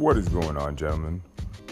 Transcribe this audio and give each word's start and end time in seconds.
What 0.00 0.16
is 0.16 0.30
going 0.30 0.56
on, 0.56 0.76
gentlemen? 0.76 1.20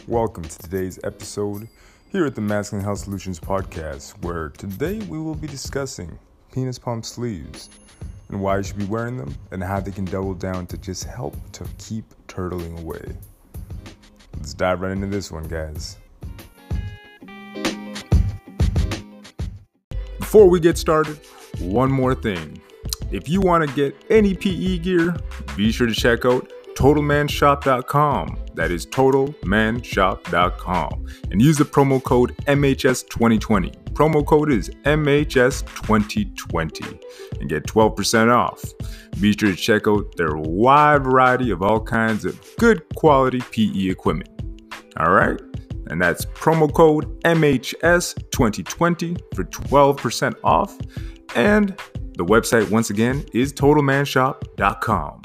Welcome 0.06 0.44
to 0.44 0.58
today's 0.58 0.98
episode 1.02 1.66
here 2.12 2.26
at 2.26 2.34
the 2.34 2.42
Masculine 2.42 2.84
Health 2.84 2.98
Solutions 2.98 3.40
Podcast, 3.40 4.22
where 4.22 4.50
today 4.50 4.98
we 5.08 5.18
will 5.18 5.34
be 5.34 5.46
discussing 5.46 6.18
penis 6.52 6.78
pump 6.78 7.06
sleeves 7.06 7.70
and 8.28 8.38
why 8.38 8.58
you 8.58 8.64
should 8.64 8.76
be 8.76 8.84
wearing 8.84 9.16
them 9.16 9.34
and 9.50 9.64
how 9.64 9.80
they 9.80 9.90
can 9.90 10.04
double 10.04 10.34
down 10.34 10.66
to 10.66 10.76
just 10.76 11.04
help 11.04 11.36
to 11.52 11.66
keep 11.78 12.04
turtling 12.26 12.78
away. 12.78 13.16
Let's 14.36 14.52
dive 14.52 14.82
right 14.82 14.92
into 14.92 15.06
this 15.06 15.32
one, 15.32 15.44
guys. 15.44 15.96
Before 20.18 20.50
we 20.50 20.60
get 20.60 20.76
started, 20.76 21.18
one 21.60 21.90
more 21.90 22.14
thing. 22.14 22.60
If 23.10 23.26
you 23.26 23.40
want 23.40 23.66
to 23.66 23.74
get 23.74 23.96
any 24.10 24.34
PE 24.34 24.80
gear, 24.80 25.16
be 25.56 25.72
sure 25.72 25.86
to 25.86 25.94
check 25.94 26.26
out 26.26 26.52
TotalManShop.com. 26.78 28.38
That 28.54 28.70
is 28.70 28.86
TotalManShop.com. 28.86 31.06
And 31.32 31.42
use 31.42 31.58
the 31.58 31.64
promo 31.64 32.00
code 32.00 32.36
MHS2020. 32.46 33.94
Promo 33.94 34.24
code 34.24 34.52
is 34.52 34.70
MHS2020 34.84 37.02
and 37.40 37.50
get 37.50 37.66
12% 37.66 38.32
off. 38.32 38.62
Be 39.20 39.36
sure 39.36 39.50
to 39.50 39.56
check 39.56 39.88
out 39.88 40.16
their 40.16 40.36
wide 40.36 41.02
variety 41.02 41.50
of 41.50 41.62
all 41.62 41.80
kinds 41.80 42.24
of 42.24 42.40
good 42.58 42.84
quality 42.94 43.40
PE 43.50 43.90
equipment. 43.90 44.30
All 44.98 45.10
right? 45.10 45.40
And 45.88 46.00
that's 46.00 46.26
promo 46.26 46.72
code 46.72 47.20
MHS2020 47.24 49.20
for 49.34 49.42
12% 49.42 50.34
off. 50.44 50.78
And 51.34 51.76
the 52.16 52.24
website, 52.24 52.70
once 52.70 52.90
again, 52.90 53.24
is 53.32 53.52
TotalManShop.com. 53.52 55.22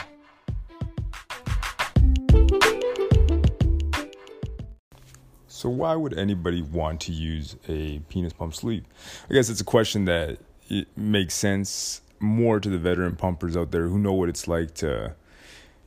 So, 5.64 5.70
why 5.70 5.96
would 5.96 6.20
anybody 6.20 6.62
want 6.62 7.00
to 7.04 7.14
use 7.14 7.56
a 7.70 8.00
penis 8.10 8.34
pump 8.34 8.54
sleeve? 8.54 8.84
I 9.30 9.34
guess 9.34 9.48
it's 9.48 9.62
a 9.62 9.64
question 9.64 10.04
that 10.04 10.40
it 10.68 10.90
makes 10.98 11.36
sense 11.36 12.02
more 12.20 12.60
to 12.60 12.70
the 12.70 12.78
veteran 12.78 13.16
pumpers 13.16 13.56
out 13.56 13.72
there 13.72 13.88
who 13.88 13.98
know 13.98 14.12
what 14.12 14.28
it's 14.28 14.46
like 14.46 14.74
to, 14.74 15.16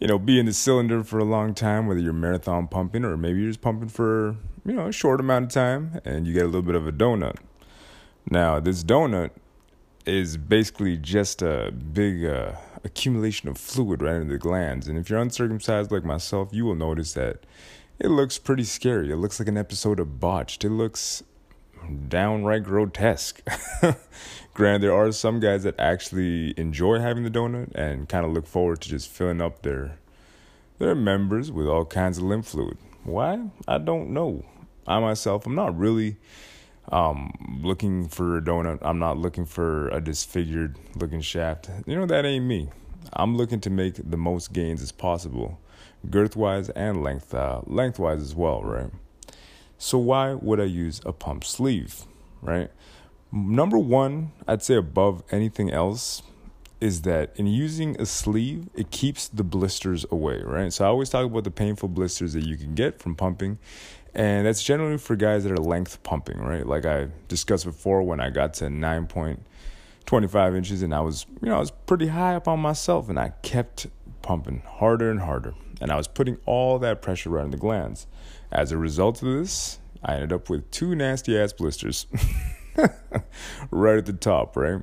you 0.01 0.09
know, 0.09 0.19
be 0.19 0.41
in 0.41 0.47
the 0.47 0.55
cylinder 0.55 1.05
for 1.05 1.19
a 1.19 1.27
long 1.27 1.53
time, 1.53 1.87
whether 1.87 2.01
you're 2.01 2.15
marathon 2.15 2.69
pumping 2.69 3.05
or 3.05 3.19
maybe 3.19 3.41
you're 3.41 3.51
just 3.51 3.61
pumping 3.61 3.91
for, 3.91 4.37
you 4.65 4.73
know, 4.73 4.87
a 4.87 4.93
short 4.93 5.21
amount 5.21 5.45
of 5.45 5.51
time 5.51 6.01
and 6.07 6.27
you 6.27 6.33
get 6.33 6.45
a 6.45 6.47
little 6.47 6.63
bit 6.63 6.75
of 6.75 6.87
a 6.87 6.93
donut. 6.93 7.37
Now, 8.31 8.59
this 8.59 8.83
donut 8.83 9.33
is 10.07 10.39
basically 10.39 10.97
just 10.97 11.43
a 11.43 11.71
big 11.71 12.25
uh, 12.25 12.53
accumulation 12.83 13.51
of 13.51 13.59
fluid 13.59 14.01
right 14.01 14.17
in 14.17 14.29
the 14.29 14.39
glands. 14.39 14.89
And 14.89 14.99
if 14.99 15.11
you're 15.11 15.21
uncircumcised 15.21 15.93
like 15.93 16.03
myself, 16.03 16.49
you 16.53 16.65
will 16.65 16.77
notice 16.77 17.13
that 17.13 17.45
it 17.99 18.09
looks 18.09 18.39
pretty 18.39 18.65
scary. 18.65 19.11
It 19.11 19.17
looks 19.17 19.39
like 19.39 19.49
an 19.49 19.57
episode 19.57 20.01
of 20.01 20.21
Botched. 20.21 20.65
It 20.65 20.71
looks 20.71 21.23
downright 22.09 22.65
grotesque. 22.65 23.43
Granted, 24.55 24.83
there 24.83 24.95
are 24.95 25.13
some 25.13 25.41
guys 25.41 25.63
that 25.63 25.79
actually 25.79 26.59
enjoy 26.59 26.99
having 26.99 27.25
the 27.25 27.31
donut 27.31 27.75
and 27.75 28.09
kind 28.09 28.25
of 28.25 28.33
look 28.33 28.47
forward 28.47 28.81
to 28.83 28.89
just 28.89 29.09
filling 29.09 29.41
up 29.41 29.63
their 29.63 29.99
their 30.79 30.95
members 30.95 31.51
with 31.51 31.67
all 31.67 31.87
kinds 31.87 32.19
of 32.19 32.25
lymph 32.25 32.49
fluid. 32.49 32.77
Why? 33.05 33.51
I 33.67 33.79
don't 33.79 34.11
know. 34.11 34.45
I 34.87 35.01
myself, 35.01 35.47
I'm 35.47 35.55
not 35.55 35.77
really 35.77 36.17
um, 36.93 37.33
looking 37.63 38.09
for 38.09 38.37
a 38.37 38.43
donut. 38.43 38.79
I'm 38.83 38.99
not 38.99 39.17
looking 39.17 39.47
for 39.47 39.89
a 39.89 40.01
disfigured 40.01 40.79
looking 40.95 41.23
shaft. 41.23 41.71
You 41.87 41.97
know, 41.97 42.07
that 42.07 42.25
ain't 42.25 42.45
me. 42.45 42.69
I'm 43.13 43.37
looking 43.37 43.61
to 43.61 43.71
make 43.71 43.95
the 43.97 44.17
most 44.17 44.53
gains 44.53 44.83
as 44.83 44.93
possible 44.93 45.59
girth 46.11 46.37
wise 46.37 46.69
and 46.71 47.03
length 47.03 47.35
uh, 47.35 47.61
lengthwise 47.67 48.21
as 48.21 48.35
well, 48.35 48.63
right? 48.63 48.91
So 49.79 49.99
why 49.99 50.35
would 50.35 50.61
I 50.61 50.65
use 50.65 51.01
a 51.05 51.13
pump 51.13 51.45
sleeve, 51.45 52.05
right? 52.41 52.71
Number 53.31 53.79
one, 53.79 54.33
I'd 54.49 54.63
say 54.63 54.77
above 54.77 55.23
anything 55.31 55.71
else 55.71 56.23
is 56.81 57.03
that 57.03 57.33
in 57.37 57.47
using 57.47 58.01
a 58.01 58.07
sleeve, 58.07 58.69
it 58.75 58.91
keeps 58.91 59.29
the 59.29 59.45
blisters 59.45 60.07
away, 60.11 60.43
right? 60.43 60.73
So 60.73 60.85
I 60.85 60.89
always 60.89 61.11
talk 61.11 61.27
about 61.27 61.45
the 61.45 61.51
painful 61.51 61.89
blisters 61.89 62.33
that 62.35 62.45
you 62.45 62.57
can 62.57 62.75
get 62.75 63.01
from 63.01 63.15
pumping. 63.15 63.59
And 64.15 64.47
that's 64.47 64.63
generally 64.63 64.97
for 64.97 65.17
guys 65.17 65.45
that 65.45 65.53
are 65.53 65.59
length 65.59 66.03
pumping, 66.03 66.39
right? 66.39 66.67
Like 66.67 66.87
I 66.87 67.09
discussed 67.29 67.67
before 67.67 68.03
when 68.03 68.21
I 68.21 68.31
got 68.31 68.55
to 68.55 68.67
9.25 68.67 70.57
inches 70.57 70.83
and 70.83 70.95
I 70.95 71.01
was, 71.01 71.27
you 71.43 71.49
know, 71.49 71.57
I 71.57 71.61
was 71.61 71.71
pretty 71.71 72.07
high 72.07 72.35
up 72.35 72.49
on 72.49 72.61
myself 72.61 73.11
and 73.11 73.19
I 73.19 73.31
kept 73.43 73.87
pumping 74.23 74.63
harder 74.67 75.11
and 75.11 75.21
harder 75.21 75.55
and 75.81 75.91
I 75.91 75.97
was 75.97 76.09
putting 76.09 76.39
all 76.47 76.79
that 76.79 77.03
pressure 77.03 77.31
right 77.31 77.45
in 77.45 77.51
the 77.51 77.57
glands. 77.57 78.07
As 78.51 78.73
a 78.73 78.79
result 78.79 79.23
of 79.23 79.29
this, 79.29 79.79
I 80.03 80.15
ended 80.15 80.33
up 80.33 80.49
with 80.49 80.71
two 80.71 80.95
nasty 80.95 81.39
ass 81.39 81.53
blisters 81.53 82.07
right 83.71 83.99
at 83.99 84.07
the 84.07 84.13
top, 84.13 84.57
right? 84.57 84.83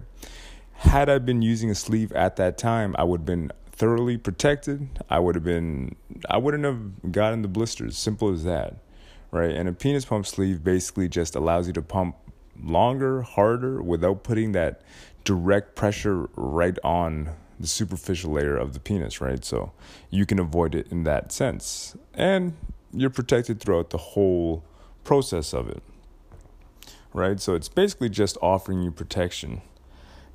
Had 0.73 1.09
I 1.09 1.19
been 1.19 1.41
using 1.41 1.69
a 1.69 1.75
sleeve 1.75 2.11
at 2.11 2.35
that 2.35 2.57
time, 2.57 2.95
I 2.97 3.03
would 3.03 3.21
have 3.21 3.25
been 3.25 3.51
thoroughly 3.71 4.17
protected. 4.17 4.87
I 5.09 5.19
would 5.19 5.35
have 5.35 5.43
been 5.43 5.95
I 6.29 6.37
wouldn't 6.37 6.63
have 6.65 7.11
gotten 7.11 7.41
the 7.41 7.47
blisters. 7.47 7.97
Simple 7.97 8.29
as 8.31 8.43
that. 8.43 8.77
Right? 9.31 9.55
And 9.55 9.67
a 9.67 9.73
penis 9.73 10.05
pump 10.05 10.27
sleeve 10.27 10.63
basically 10.63 11.07
just 11.07 11.35
allows 11.35 11.65
you 11.65 11.73
to 11.73 11.81
pump 11.81 12.15
longer, 12.61 13.23
harder 13.23 13.81
without 13.81 14.23
putting 14.23 14.51
that 14.51 14.81
direct 15.23 15.75
pressure 15.75 16.29
right 16.35 16.77
on 16.83 17.29
the 17.59 17.67
superficial 17.67 18.31
layer 18.31 18.57
of 18.57 18.73
the 18.73 18.79
penis, 18.79 19.21
right? 19.21 19.43
So 19.43 19.71
you 20.09 20.25
can 20.25 20.39
avoid 20.39 20.75
it 20.75 20.87
in 20.91 21.03
that 21.03 21.31
sense. 21.31 21.95
And 22.13 22.55
you're 22.91 23.09
protected 23.09 23.59
throughout 23.59 23.89
the 23.89 23.97
whole 23.97 24.63
process 25.03 25.53
of 25.53 25.69
it, 25.69 25.83
right? 27.13 27.39
So 27.39 27.55
it's 27.55 27.69
basically 27.69 28.09
just 28.09 28.37
offering 28.41 28.81
you 28.81 28.91
protection. 28.91 29.61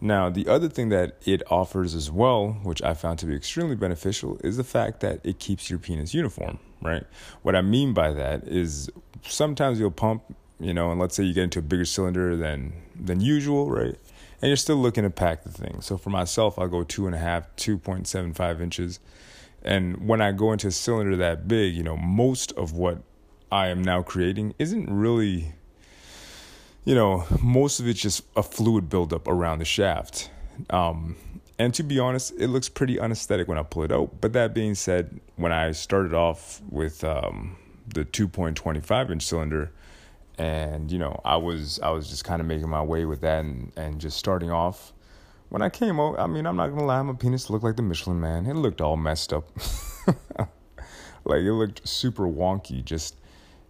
Now, 0.01 0.29
the 0.29 0.47
other 0.47 0.69
thing 0.69 0.91
that 0.91 1.17
it 1.25 1.43
offers 1.51 1.95
as 1.95 2.11
well, 2.11 2.53
which 2.63 2.83
I 2.83 2.95
found 2.95 3.19
to 3.21 3.27
be 3.27 3.35
extremely 3.35 3.75
beneficial, 3.75 4.39
is 4.45 4.57
the 4.57 4.65
fact 4.65 5.01
that 5.01 5.21
it 5.25 5.41
keeps 5.41 5.71
your 5.71 5.79
penis 5.81 6.15
uniform, 6.15 6.59
right? 6.81 7.05
What 7.43 7.57
I 7.57 7.63
mean 7.63 7.95
by 7.95 8.13
that 8.13 8.47
is 8.47 8.91
sometimes 9.23 9.81
you'll 9.81 9.91
pump, 9.91 10.23
you 10.61 10.73
know, 10.73 10.93
and 10.93 11.01
let's 11.01 11.17
say 11.17 11.25
you 11.25 11.35
get 11.35 11.45
into 11.45 11.59
a 11.59 11.63
bigger 11.63 11.85
cylinder 11.85 12.37
than 12.37 12.75
than 12.95 13.21
usual, 13.21 13.71
right? 13.71 13.97
And 14.41 14.49
you're 14.49 14.57
still 14.57 14.77
looking 14.77 15.05
to 15.05 15.11
pack 15.11 15.43
the 15.43 15.51
thing. 15.51 15.81
So 15.81 15.97
for 15.97 16.11
myself, 16.11 16.59
I'll 16.59 16.69
go 16.69 16.85
two 16.85 17.07
and 17.07 17.15
a 17.15 17.19
half, 17.19 17.55
2.75 17.57 18.61
inches. 18.61 19.01
And 19.63 20.07
when 20.07 20.21
I 20.21 20.33
go 20.33 20.53
into 20.53 20.69
a 20.69 20.71
cylinder 20.71 21.17
that 21.17 21.49
big, 21.49 21.75
you 21.75 21.83
know, 21.83 21.97
most 21.97 22.53
of 22.53 22.73
what 22.73 23.03
I 23.51 23.69
am 23.69 23.83
now 23.83 24.03
creating 24.03 24.55
isn't 24.59 24.89
really, 24.89 25.55
you 26.85 26.95
know, 26.95 27.27
most 27.43 27.81
of 27.81 27.89
it's 27.89 28.01
just 28.01 28.23
a 28.37 28.43
fluid 28.43 28.89
buildup 28.89 29.27
around 29.27 29.59
the 29.59 29.65
shaft. 29.65 30.31
Um, 30.71 31.17
and 31.59 31.75
to 31.75 31.83
be 31.83 31.99
honest, 31.99 32.33
it 32.39 32.49
looks 32.49 32.69
pretty 32.69 33.01
unesthetic 33.01 33.49
when 33.49 33.59
I 33.59 33.65
pull 33.65 33.83
it 33.83 33.91
out. 33.91 34.21
But 34.21 34.33
that 34.35 34.55
being 34.55 34.77
said, 34.77 35.21
when 35.35 35.51
I 35.51 35.73
started 35.73 36.15
off 36.15 36.61
with 36.71 37.03
um, 37.03 37.57
the 37.87 38.05
2.25 38.05 39.11
inch 39.11 39.27
cylinder, 39.27 39.73
and 40.39 40.91
you 40.91 40.99
know 40.99 41.21
i 41.25 41.37
was 41.37 41.81
i 41.83 41.91
was 41.91 42.09
just 42.09 42.25
kind 42.25 42.41
of 42.41 42.47
making 42.47 42.69
my 42.69 42.83
way 42.83 43.05
with 43.05 43.21
that 43.21 43.41
and, 43.41 43.73
and 43.77 44.01
just 44.01 44.17
starting 44.17 44.51
off. 44.51 44.93
When 45.49 45.63
i 45.63 45.69
came 45.69 45.99
out 45.99 46.19
i 46.19 46.27
mean 46.27 46.47
i'm 46.47 46.57
not 46.57 46.69
gonna 46.69 46.85
lie 46.85 47.03
my 47.03 47.15
penis 47.15 47.51
looked 47.51 47.65
like 47.65 47.77
the 47.77 47.83
michelin 47.83 48.21
man. 48.21 48.47
It 48.47 48.55
looked 48.55 48.81
all 48.81 48.97
messed 48.97 49.33
up. 49.33 49.51
Like 51.29 51.43
it 51.43 51.53
looked 51.53 51.87
super 51.87 52.27
wonky 52.27 52.83
just 52.83 53.17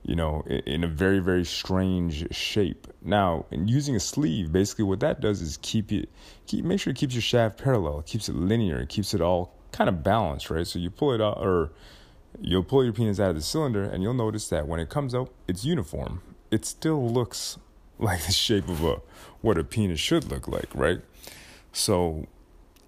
you 0.05 0.15
know 0.15 0.43
in 0.47 0.84
a 0.84 0.87
very 0.87 1.19
very 1.19 1.45
strange 1.45 2.33
shape. 2.34 2.87
Now 3.03 3.47
in 3.51 3.67
using 3.67 3.97
a 3.97 4.01
sleeve 4.01 4.53
basically 4.53 4.84
what 4.84 5.01
that 5.01 5.21
does 5.21 5.43
is 5.43 5.59
keep 5.61 5.93
it 5.93 6.09
keep 6.47 6.65
make 6.65 6.81
sure 6.81 6.93
it 6.93 6.97
keeps 6.97 7.15
your 7.15 7.23
shaft 7.23 7.59
parallel. 7.59 8.03
Keeps 8.03 8.28
it 8.28 8.37
linear. 8.37 8.87
Keeps 8.87 9.13
it 9.13 9.21
all 9.21 9.54
kind 9.72 9.89
of 9.89 10.04
balanced 10.04 10.51
right? 10.51 10.66
So 10.66 10.78
you 10.78 10.89
pull 10.89 11.13
it 11.13 11.21
out 11.21 11.39
or 11.39 11.72
you'll 12.41 12.63
pull 12.63 12.84
your 12.84 12.92
penis 12.92 13.19
out 13.19 13.31
of 13.31 13.37
the 13.37 13.42
cylinder 13.42 13.83
and 13.83 14.03
you'll 14.03 14.15
notice 14.15 14.48
that 14.48 14.69
when 14.69 14.78
it 14.78 14.89
comes 14.89 15.15
out 15.15 15.33
it's 15.48 15.65
uniform 15.65 16.22
it 16.50 16.65
still 16.65 17.09
looks 17.10 17.59
like 17.98 18.24
the 18.27 18.33
shape 18.33 18.68
of 18.68 18.84
a 18.84 19.00
what 19.41 19.56
a 19.56 19.65
penis 19.65 20.00
should 20.00 20.30
look 20.30 20.48
like, 20.48 20.68
right? 20.74 21.00
So 21.72 22.27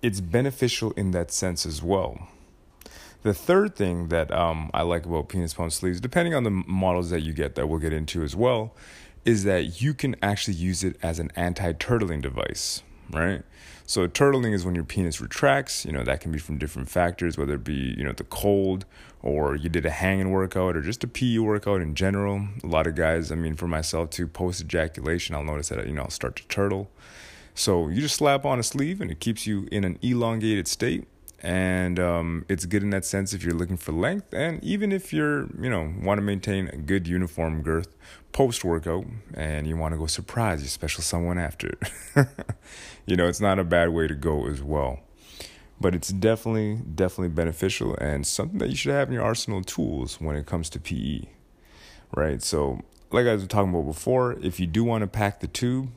it's 0.02 0.20
beneficial 0.20 0.92
in 0.92 1.12
that 1.12 1.30
sense 1.30 1.64
as 1.64 1.82
well. 1.82 2.28
The 3.22 3.34
third 3.34 3.76
thing 3.76 4.08
that 4.08 4.32
um, 4.32 4.70
I 4.72 4.82
like 4.82 5.04
about 5.04 5.28
penis 5.28 5.54
pump 5.54 5.72
sleeves, 5.72 6.00
depending 6.00 6.34
on 6.34 6.44
the 6.44 6.50
models 6.50 7.10
that 7.10 7.20
you 7.20 7.32
get, 7.34 7.54
that 7.54 7.68
we'll 7.68 7.78
get 7.78 7.92
into 7.92 8.22
as 8.22 8.34
well, 8.34 8.74
is 9.24 9.44
that 9.44 9.82
you 9.82 9.92
can 9.92 10.16
actually 10.22 10.54
use 10.54 10.82
it 10.82 10.96
as 11.02 11.18
an 11.18 11.30
anti-turtling 11.36 12.22
device, 12.22 12.82
right? 13.10 13.42
So 13.90 14.06
turtling 14.06 14.54
is 14.54 14.64
when 14.64 14.76
your 14.76 14.84
penis 14.84 15.20
retracts. 15.20 15.84
You 15.84 15.90
know 15.90 16.04
that 16.04 16.20
can 16.20 16.30
be 16.30 16.38
from 16.38 16.58
different 16.58 16.88
factors, 16.88 17.36
whether 17.36 17.54
it 17.54 17.64
be 17.64 17.92
you 17.98 18.04
know 18.04 18.12
the 18.12 18.22
cold 18.22 18.84
or 19.20 19.56
you 19.56 19.68
did 19.68 19.84
a 19.84 19.90
hanging 19.90 20.30
workout 20.30 20.76
or 20.76 20.80
just 20.80 21.02
a 21.02 21.08
PE 21.08 21.38
workout 21.38 21.80
in 21.80 21.96
general. 21.96 22.46
A 22.62 22.68
lot 22.68 22.86
of 22.86 22.94
guys, 22.94 23.32
I 23.32 23.34
mean, 23.34 23.56
for 23.56 23.66
myself 23.66 24.10
too, 24.10 24.28
post 24.28 24.60
ejaculation, 24.60 25.34
I'll 25.34 25.42
notice 25.42 25.70
that 25.70 25.84
you 25.88 25.92
know 25.92 26.02
I'll 26.02 26.10
start 26.10 26.36
to 26.36 26.46
turtle. 26.46 26.88
So 27.56 27.88
you 27.88 28.00
just 28.00 28.14
slap 28.14 28.44
on 28.44 28.60
a 28.60 28.62
sleeve 28.62 29.00
and 29.00 29.10
it 29.10 29.18
keeps 29.18 29.44
you 29.44 29.66
in 29.72 29.82
an 29.82 29.98
elongated 30.02 30.68
state, 30.68 31.08
and 31.42 31.98
um, 31.98 32.44
it's 32.48 32.66
good 32.66 32.82
in 32.82 32.90
that 32.90 33.04
sense 33.04 33.32
if 33.32 33.42
you're 33.42 33.54
looking 33.54 33.76
for 33.76 33.92
length 33.92 34.32
and 34.32 34.62
even 34.62 34.92
if 34.92 35.12
you're 35.12 35.48
you 35.60 35.70
know 35.70 35.92
want 36.02 36.18
to 36.18 36.22
maintain 36.22 36.68
a 36.68 36.76
good 36.76 37.08
uniform 37.08 37.62
girth 37.62 37.96
post 38.32 38.64
workout 38.64 39.04
and 39.34 39.66
you 39.66 39.76
want 39.76 39.92
to 39.92 39.98
go 39.98 40.06
surprise 40.06 40.60
your 40.60 40.68
special 40.68 41.02
someone 41.02 41.38
after. 41.38 41.78
You 43.06 43.16
know 43.16 43.26
it's 43.26 43.40
not 43.40 43.58
a 43.58 43.64
bad 43.64 43.88
way 43.88 44.06
to 44.06 44.14
go 44.14 44.46
as 44.46 44.62
well. 44.62 45.00
But 45.80 45.96
it's 45.96 46.10
definitely 46.10 46.76
definitely 46.94 47.30
beneficial 47.30 47.96
and 47.96 48.24
something 48.24 48.58
that 48.58 48.68
you 48.68 48.76
should 48.76 48.92
have 48.92 49.08
in 49.08 49.14
your 49.14 49.24
arsenal 49.24 49.64
tools 49.64 50.20
when 50.20 50.36
it 50.36 50.46
comes 50.46 50.70
to 50.70 50.78
pe 50.78 51.22
right? 52.14 52.40
So 52.42 52.82
like 53.12 53.26
i 53.26 53.34
was 53.34 53.46
talking 53.48 53.70
about 53.70 53.86
before 53.86 54.34
if 54.40 54.60
you 54.60 54.66
do 54.66 54.84
want 54.84 55.02
to 55.02 55.08
pack 55.08 55.40
the 55.40 55.48
tube 55.48 55.90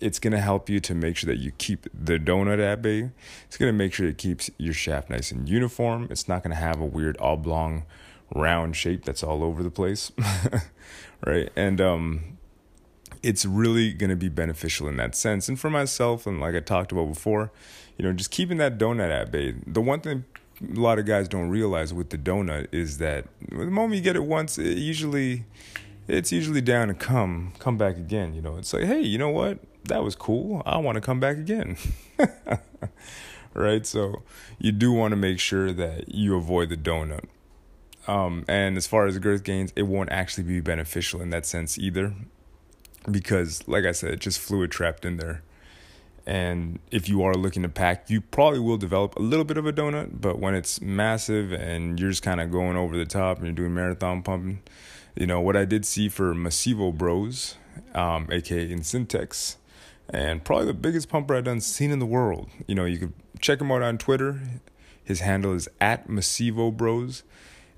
it's 0.00 0.18
going 0.18 0.32
to 0.32 0.40
help 0.40 0.68
you 0.68 0.80
to 0.80 0.94
make 0.94 1.16
sure 1.16 1.28
that 1.32 1.38
you 1.38 1.52
keep 1.52 1.86
the 1.92 2.18
donut 2.18 2.60
at 2.60 2.82
bay. 2.82 3.10
It's 3.46 3.56
going 3.56 3.72
to 3.72 3.76
make 3.76 3.92
sure 3.92 4.08
it 4.08 4.18
keeps 4.18 4.50
your 4.58 4.74
shaft 4.74 5.10
nice 5.10 5.30
and 5.30 5.48
uniform. 5.48 6.08
It's 6.10 6.28
not 6.28 6.42
going 6.42 6.54
to 6.54 6.60
have 6.60 6.80
a 6.80 6.86
weird 6.86 7.16
oblong 7.20 7.84
round 8.34 8.76
shape 8.76 9.04
that's 9.04 9.22
all 9.22 9.42
over 9.42 9.62
the 9.62 9.70
place. 9.70 10.12
right? 11.26 11.50
And 11.56 11.80
um 11.80 12.38
it's 13.22 13.44
really 13.44 13.92
going 13.92 14.08
to 14.08 14.16
be 14.16 14.30
beneficial 14.30 14.88
in 14.88 14.96
that 14.96 15.14
sense. 15.14 15.48
And 15.48 15.60
for 15.60 15.68
myself 15.68 16.26
and 16.26 16.40
like 16.40 16.54
I 16.54 16.60
talked 16.60 16.90
about 16.90 17.06
before, 17.06 17.52
you 17.98 18.04
know, 18.04 18.14
just 18.14 18.30
keeping 18.30 18.56
that 18.58 18.78
donut 18.78 19.10
at 19.10 19.30
bay. 19.30 19.54
The 19.66 19.82
one 19.82 20.00
thing 20.00 20.24
a 20.62 20.80
lot 20.80 20.98
of 20.98 21.06
guys 21.06 21.28
don't 21.28 21.50
realize 21.50 21.92
with 21.92 22.10
the 22.10 22.18
donut 22.18 22.68
is 22.72 22.98
that 22.98 23.26
the 23.48 23.66
moment 23.66 23.96
you 23.96 24.00
get 24.00 24.16
it 24.16 24.24
once, 24.24 24.58
it 24.58 24.78
usually 24.78 25.44
it's 26.08 26.32
usually 26.32 26.60
down 26.60 26.88
to 26.88 26.94
come 26.94 27.52
come 27.58 27.78
back 27.78 27.96
again 27.96 28.34
you 28.34 28.42
know 28.42 28.56
it's 28.56 28.72
like 28.72 28.84
hey 28.84 29.00
you 29.00 29.18
know 29.18 29.28
what 29.28 29.58
that 29.84 30.02
was 30.02 30.14
cool. 30.14 30.62
I 30.66 30.78
want 30.78 30.96
to 30.96 31.00
come 31.00 31.20
back 31.20 31.36
again. 31.36 31.76
Right? 33.52 33.84
So 33.84 34.22
you 34.60 34.70
do 34.70 34.92
want 34.92 35.10
to 35.10 35.16
make 35.16 35.40
sure 35.40 35.72
that 35.72 36.14
you 36.14 36.36
avoid 36.36 36.68
the 36.68 36.76
donut. 36.76 37.24
Um, 38.06 38.44
and 38.46 38.76
as 38.76 38.86
far 38.86 39.06
as 39.06 39.18
girth 39.18 39.42
gains 39.42 39.72
it 39.74 39.82
won't 39.82 40.10
actually 40.10 40.44
be 40.44 40.60
beneficial 40.60 41.20
in 41.20 41.30
that 41.30 41.44
sense 41.44 41.76
either 41.78 42.14
because 43.10 43.66
like 43.68 43.84
i 43.84 43.92
said 43.92 44.14
it's 44.14 44.24
just 44.24 44.38
fluid 44.38 44.70
trapped 44.70 45.04
in 45.04 45.16
there. 45.16 45.42
And 46.26 46.78
if 46.92 47.08
you 47.08 47.24
are 47.24 47.34
looking 47.34 47.62
to 47.62 47.68
pack 47.68 48.08
you 48.08 48.20
probably 48.20 48.60
will 48.60 48.76
develop 48.76 49.16
a 49.16 49.20
little 49.20 49.44
bit 49.44 49.58
of 49.58 49.66
a 49.66 49.72
donut 49.72 50.20
but 50.20 50.38
when 50.38 50.54
it's 50.54 50.80
massive 50.80 51.52
and 51.52 51.98
you're 51.98 52.10
just 52.10 52.22
kind 52.22 52.40
of 52.40 52.52
going 52.52 52.76
over 52.76 52.96
the 52.96 53.04
top 53.04 53.38
and 53.38 53.46
you're 53.46 53.54
doing 53.54 53.74
marathon 53.74 54.22
pumping 54.22 54.62
you 55.16 55.26
know 55.26 55.40
what 55.40 55.56
I 55.56 55.64
did 55.64 55.84
see 55.84 56.08
for 56.08 56.34
Massivo 56.34 56.96
Bros, 56.96 57.56
um, 57.94 58.28
aka 58.30 58.70
in 58.70 58.80
Syntex, 58.80 59.56
and 60.12 60.44
probably 60.44 60.66
the 60.66 60.74
biggest 60.74 61.08
pumper 61.08 61.34
I've 61.34 61.44
done 61.44 61.60
seen 61.60 61.90
in 61.90 61.98
the 61.98 62.06
world. 62.06 62.48
You 62.66 62.74
know, 62.74 62.84
you 62.84 62.98
could 62.98 63.12
check 63.40 63.60
him 63.60 63.72
out 63.72 63.82
on 63.82 63.98
Twitter. 63.98 64.40
His 65.02 65.20
handle 65.20 65.54
is 65.54 65.68
at 65.80 66.08
Massivo 66.08 66.76
Bros. 66.76 67.22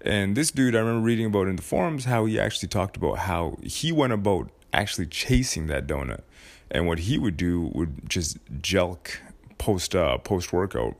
And 0.00 0.36
this 0.36 0.50
dude, 0.50 0.74
I 0.74 0.80
remember 0.80 1.02
reading 1.02 1.26
about 1.26 1.46
in 1.46 1.56
the 1.56 1.62
forums 1.62 2.06
how 2.06 2.24
he 2.24 2.38
actually 2.38 2.68
talked 2.68 2.96
about 2.96 3.18
how 3.18 3.56
he 3.62 3.92
went 3.92 4.12
about 4.12 4.50
actually 4.72 5.06
chasing 5.06 5.66
that 5.68 5.86
donut, 5.86 6.22
and 6.70 6.86
what 6.86 7.00
he 7.00 7.18
would 7.18 7.36
do 7.36 7.70
would 7.74 8.08
just 8.08 8.42
jelq 8.60 9.18
post 9.58 9.94
uh, 9.94 10.18
post 10.18 10.52
workout 10.52 10.96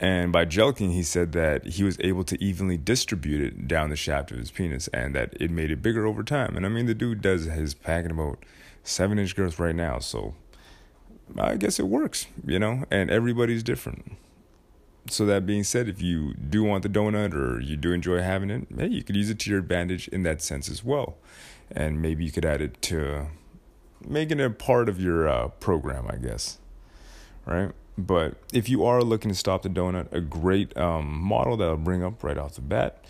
and 0.00 0.32
by 0.32 0.44
jelqing, 0.44 0.92
he 0.92 1.02
said 1.02 1.32
that 1.32 1.64
he 1.64 1.82
was 1.84 1.96
able 2.00 2.24
to 2.24 2.42
evenly 2.42 2.76
distribute 2.76 3.40
it 3.40 3.68
down 3.68 3.90
the 3.90 3.96
shaft 3.96 4.32
of 4.32 4.38
his 4.38 4.50
penis 4.50 4.88
and 4.88 5.14
that 5.14 5.34
it 5.38 5.50
made 5.50 5.70
it 5.70 5.82
bigger 5.82 6.06
over 6.06 6.22
time. 6.22 6.56
And 6.56 6.66
I 6.66 6.68
mean, 6.68 6.86
the 6.86 6.94
dude 6.94 7.22
does 7.22 7.44
his 7.44 7.74
packing 7.74 8.10
about 8.10 8.44
seven 8.82 9.18
inch 9.18 9.36
girth 9.36 9.58
right 9.58 9.74
now. 9.74 10.00
So 10.00 10.34
I 11.38 11.56
guess 11.56 11.78
it 11.78 11.86
works, 11.86 12.26
you 12.46 12.58
know, 12.58 12.84
and 12.90 13.10
everybody's 13.10 13.62
different. 13.62 14.16
So 15.08 15.26
that 15.26 15.44
being 15.44 15.64
said, 15.64 15.88
if 15.88 16.00
you 16.00 16.34
do 16.34 16.62
want 16.64 16.82
the 16.82 16.88
donut 16.88 17.34
or 17.34 17.60
you 17.60 17.76
do 17.76 17.92
enjoy 17.92 18.22
having 18.22 18.50
it, 18.50 18.66
hey, 18.74 18.86
you 18.86 19.02
could 19.02 19.16
use 19.16 19.28
it 19.28 19.38
to 19.40 19.50
your 19.50 19.58
advantage 19.58 20.08
in 20.08 20.22
that 20.22 20.40
sense 20.40 20.70
as 20.70 20.82
well. 20.82 21.16
And 21.70 22.00
maybe 22.00 22.24
you 22.24 22.32
could 22.32 22.44
add 22.44 22.60
it 22.60 22.80
to 22.82 23.26
making 24.06 24.40
it 24.40 24.44
a 24.44 24.50
part 24.50 24.88
of 24.88 25.00
your 25.00 25.28
uh, 25.28 25.48
program, 25.48 26.06
I 26.08 26.16
guess. 26.16 26.58
Right? 27.46 27.72
But 27.96 28.36
if 28.52 28.68
you 28.68 28.84
are 28.84 29.02
looking 29.02 29.30
to 29.30 29.36
stop 29.36 29.62
the 29.62 29.68
donut, 29.68 30.12
a 30.12 30.20
great 30.20 30.76
um, 30.76 31.20
model 31.20 31.56
that 31.58 31.68
I'll 31.68 31.76
bring 31.76 32.02
up 32.02 32.24
right 32.24 32.38
off 32.38 32.54
the 32.54 32.62
bat 32.62 33.04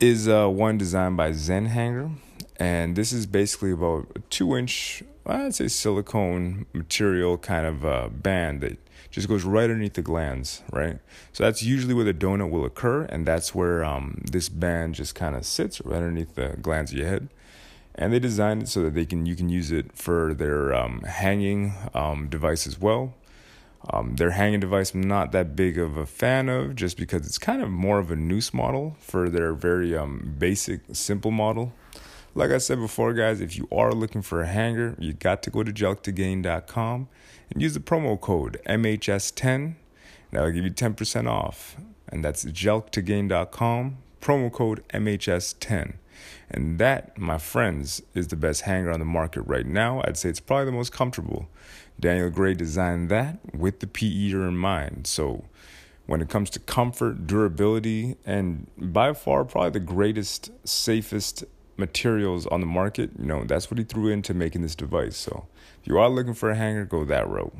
is 0.00 0.28
uh, 0.28 0.48
one 0.48 0.78
designed 0.78 1.16
by 1.16 1.32
Zen 1.32 1.66
Hanger. 1.66 2.10
And 2.56 2.94
this 2.94 3.12
is 3.12 3.26
basically 3.26 3.72
about 3.72 4.08
a 4.14 4.20
two 4.30 4.56
inch, 4.56 5.02
I'd 5.26 5.54
say 5.54 5.68
silicone 5.68 6.66
material 6.72 7.36
kind 7.38 7.66
of 7.66 7.84
uh, 7.84 8.08
band 8.08 8.60
that 8.60 8.78
just 9.10 9.28
goes 9.28 9.44
right 9.44 9.64
underneath 9.64 9.94
the 9.94 10.02
glands, 10.02 10.62
right? 10.72 10.98
So 11.32 11.44
that's 11.44 11.62
usually 11.62 11.94
where 11.94 12.04
the 12.04 12.14
donut 12.14 12.50
will 12.50 12.64
occur, 12.64 13.04
and 13.04 13.26
that's 13.26 13.54
where 13.54 13.84
um, 13.84 14.22
this 14.30 14.48
band 14.48 14.94
just 14.94 15.14
kind 15.14 15.34
of 15.36 15.44
sits 15.46 15.80
right 15.84 15.96
underneath 15.96 16.34
the 16.34 16.56
glands 16.60 16.92
of 16.92 16.98
your 16.98 17.08
head. 17.08 17.28
And 17.96 18.12
they 18.12 18.18
designed 18.18 18.62
it 18.62 18.68
so 18.68 18.82
that 18.82 18.94
they 18.94 19.06
can 19.06 19.24
you 19.24 19.36
can 19.36 19.48
use 19.48 19.70
it 19.70 19.96
for 19.96 20.34
their 20.34 20.74
um, 20.74 21.02
hanging 21.02 21.74
um, 21.94 22.28
device 22.28 22.66
as 22.66 22.80
well. 22.80 23.14
Um, 23.90 24.16
their 24.16 24.30
hanging 24.30 24.60
device, 24.60 24.94
I'm 24.94 25.02
not 25.02 25.32
that 25.32 25.54
big 25.54 25.78
of 25.78 25.96
a 25.96 26.06
fan 26.06 26.48
of, 26.48 26.74
just 26.74 26.96
because 26.96 27.26
it's 27.26 27.38
kind 27.38 27.62
of 27.62 27.70
more 27.70 27.98
of 27.98 28.10
a 28.10 28.16
noose 28.16 28.54
model 28.54 28.96
for 28.98 29.28
their 29.28 29.52
very 29.52 29.96
um, 29.96 30.34
basic, 30.38 30.80
simple 30.92 31.30
model. 31.30 31.72
Like 32.36 32.50
I 32.50 32.58
said 32.58 32.80
before, 32.80 33.12
guys, 33.12 33.40
if 33.40 33.56
you 33.56 33.68
are 33.70 33.92
looking 33.92 34.20
for 34.20 34.42
a 34.42 34.46
hanger, 34.48 34.96
you 34.98 35.12
got 35.12 35.40
to 35.44 35.50
go 35.50 35.62
to 35.62 35.72
jelq2gain.com 35.72 37.08
and 37.50 37.62
use 37.62 37.74
the 37.74 37.80
promo 37.80 38.20
code 38.20 38.60
MHS10. 38.66 39.76
That'll 40.32 40.50
give 40.50 40.64
you 40.64 40.72
10% 40.72 41.28
off. 41.28 41.76
And 42.08 42.24
that's 42.24 42.44
jelq2gain.com, 42.44 43.98
promo 44.20 44.52
code 44.52 44.82
MHS10. 44.92 45.94
And 46.50 46.78
that, 46.80 47.16
my 47.16 47.38
friends, 47.38 48.02
is 48.14 48.26
the 48.28 48.36
best 48.36 48.62
hanger 48.62 48.90
on 48.90 48.98
the 48.98 49.04
market 49.04 49.42
right 49.42 49.66
now. 49.66 50.02
I'd 50.04 50.16
say 50.16 50.28
it's 50.28 50.40
probably 50.40 50.66
the 50.66 50.72
most 50.72 50.90
comfortable. 50.90 51.48
Daniel 52.00 52.30
Gray 52.30 52.54
designed 52.54 53.10
that 53.10 53.38
with 53.54 53.78
the 53.78 53.86
PE 53.86 54.32
in 54.32 54.56
mind. 54.56 55.06
So 55.06 55.44
when 56.06 56.20
it 56.20 56.28
comes 56.28 56.50
to 56.50 56.58
comfort, 56.58 57.28
durability, 57.28 58.16
and 58.26 58.66
by 58.76 59.12
far 59.12 59.44
probably 59.44 59.70
the 59.70 59.80
greatest, 59.80 60.50
safest 60.64 61.44
materials 61.76 62.46
on 62.46 62.60
the 62.60 62.66
market, 62.66 63.10
you 63.18 63.26
know, 63.26 63.44
that's 63.44 63.70
what 63.70 63.78
he 63.78 63.84
threw 63.84 64.08
into 64.08 64.34
making 64.34 64.62
this 64.62 64.74
device. 64.74 65.16
So 65.16 65.46
if 65.80 65.86
you 65.88 65.98
are 65.98 66.08
looking 66.08 66.34
for 66.34 66.50
a 66.50 66.54
hanger, 66.54 66.84
go 66.84 67.04
that 67.04 67.28
route 67.28 67.54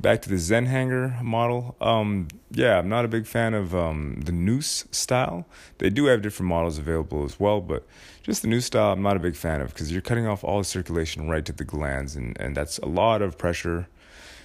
back 0.00 0.22
to 0.22 0.28
the 0.28 0.38
Zen 0.38 0.66
hanger 0.66 1.16
model. 1.22 1.76
Um, 1.80 2.28
yeah, 2.50 2.78
I'm 2.78 2.88
not 2.88 3.04
a 3.04 3.08
big 3.08 3.26
fan 3.26 3.54
of 3.54 3.74
um, 3.74 4.20
the 4.24 4.32
noose 4.32 4.86
style. 4.90 5.46
They 5.78 5.90
do 5.90 6.06
have 6.06 6.22
different 6.22 6.48
models 6.48 6.78
available 6.78 7.24
as 7.24 7.38
well, 7.38 7.60
but 7.60 7.86
just 8.22 8.42
the 8.42 8.48
noose 8.48 8.66
style, 8.66 8.92
I'm 8.92 9.02
not 9.02 9.16
a 9.16 9.20
big 9.20 9.36
fan 9.36 9.60
of 9.60 9.68
because 9.68 9.92
you're 9.92 10.00
cutting 10.00 10.26
off 10.26 10.42
all 10.42 10.58
the 10.58 10.64
circulation 10.64 11.28
right 11.28 11.44
to 11.44 11.52
the 11.52 11.64
glands, 11.64 12.16
and, 12.16 12.38
and 12.40 12.56
that's 12.56 12.78
a 12.78 12.86
lot 12.86 13.22
of 13.22 13.36
pressure. 13.36 13.88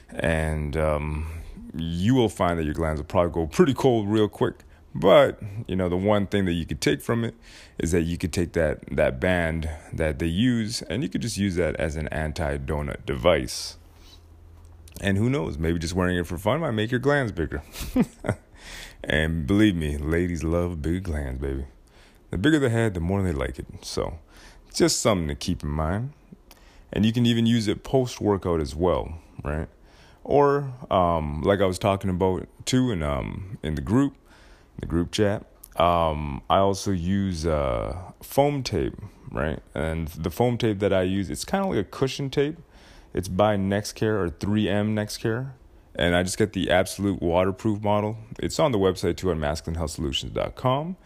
And 0.10 0.75
um, 0.77 1.41
you 1.75 2.13
will 2.13 2.29
find 2.29 2.60
that 2.60 2.65
your 2.65 2.74
glands 2.74 3.00
will 3.00 3.06
probably 3.06 3.32
go 3.32 3.48
pretty 3.48 3.74
cold 3.74 4.08
real 4.10 4.27
quick. 4.27 4.56
But 4.98 5.42
you 5.68 5.75
know 5.75 5.90
the 5.90 5.98
one 5.98 6.25
thing 6.25 6.46
that 6.46 6.54
you 6.54 6.66
could 6.66 6.80
take 6.80 7.02
from 7.02 7.25
it 7.25 7.36
is 7.78 7.92
that 7.92 8.04
you 8.04 8.18
could 8.18 8.32
take 8.32 8.54
that 8.54 8.80
that 8.96 9.20
band 9.20 9.70
that 9.92 10.20
they 10.20 10.28
use, 10.28 10.82
and 10.84 11.04
you 11.04 11.10
could 11.10 11.22
just 11.22 11.38
use 11.38 11.56
that 11.58 11.75
as 11.75 11.98
an 11.98 12.08
anti 12.08 12.58
donut 12.58 13.06
device. 13.06 13.78
And 15.02 15.18
who 15.18 15.30
knows, 15.30 15.58
maybe 15.58 15.78
just 15.80 15.94
wearing 15.94 16.16
it 16.16 16.25
for 16.25 16.38
fun 16.38 16.62
might 16.62 16.72
make 16.72 16.90
your 16.90 17.02
glands 17.02 17.34
bigger. 17.34 17.62
and 19.04 19.46
believe 19.46 19.75
me, 19.75 19.98
ladies 19.98 20.42
love 20.42 20.82
big 20.82 21.04
glands, 21.04 21.40
baby. 21.40 21.66
The 22.32 22.38
bigger 22.38 22.60
the 22.60 22.70
head, 22.70 22.94
the 22.94 23.02
more 23.02 23.22
they 23.22 23.34
like 23.34 23.60
it. 23.60 23.66
So, 23.82 24.20
just 24.74 25.02
something 25.02 25.28
to 25.28 25.36
keep 25.36 25.64
in 25.64 25.70
mind. 25.70 26.14
And 26.94 27.06
you 27.06 27.12
can 27.12 27.25
even 27.25 27.46
use 27.46 27.68
it 27.68 27.84
post 27.84 28.22
workout 28.22 28.62
as 28.62 28.74
well, 28.74 29.20
right? 29.44 29.68
Or 30.24 30.74
um, 30.90 31.42
like 31.42 31.60
I 31.60 31.66
was 31.66 31.78
talking 31.78 32.10
about 32.10 32.48
too 32.66 32.92
in 32.92 33.04
um 33.04 33.58
in 33.62 33.75
the 33.75 33.82
group, 33.82 34.16
the 34.79 34.86
group 34.86 35.12
chat. 35.12 35.46
Um, 35.77 36.41
I 36.50 36.58
also 36.58 36.91
use 36.91 37.46
uh, 37.46 37.98
foam 38.22 38.63
tape, 38.63 38.96
right? 39.32 39.60
And 39.74 40.08
the 40.10 40.32
foam 40.32 40.58
tape 40.58 40.79
that 40.79 40.94
I 40.94 41.01
use, 41.03 41.29
it's 41.29 41.44
kind 41.44 41.63
of 41.63 41.72
like 41.72 41.79
a 41.79 41.84
cushion 41.84 42.29
tape 42.29 42.58
it's 43.15 43.29
by 43.29 43.55
Nexcare 43.55 44.22
or 44.22 44.29
3M 44.29 44.94
Nexcare. 44.94 45.51
And 45.96 46.17
I 46.17 46.24
just 46.24 46.38
get 46.38 46.51
the 46.51 46.70
absolute 46.70 47.22
waterproof 47.22 47.82
model. 47.82 48.17
It's 48.38 48.60
on 48.60 48.74
the 48.74 48.77
website 48.77 49.15
too 49.15 49.32
at 49.32 49.38
masculinehealthsolutions.com. 49.38 50.98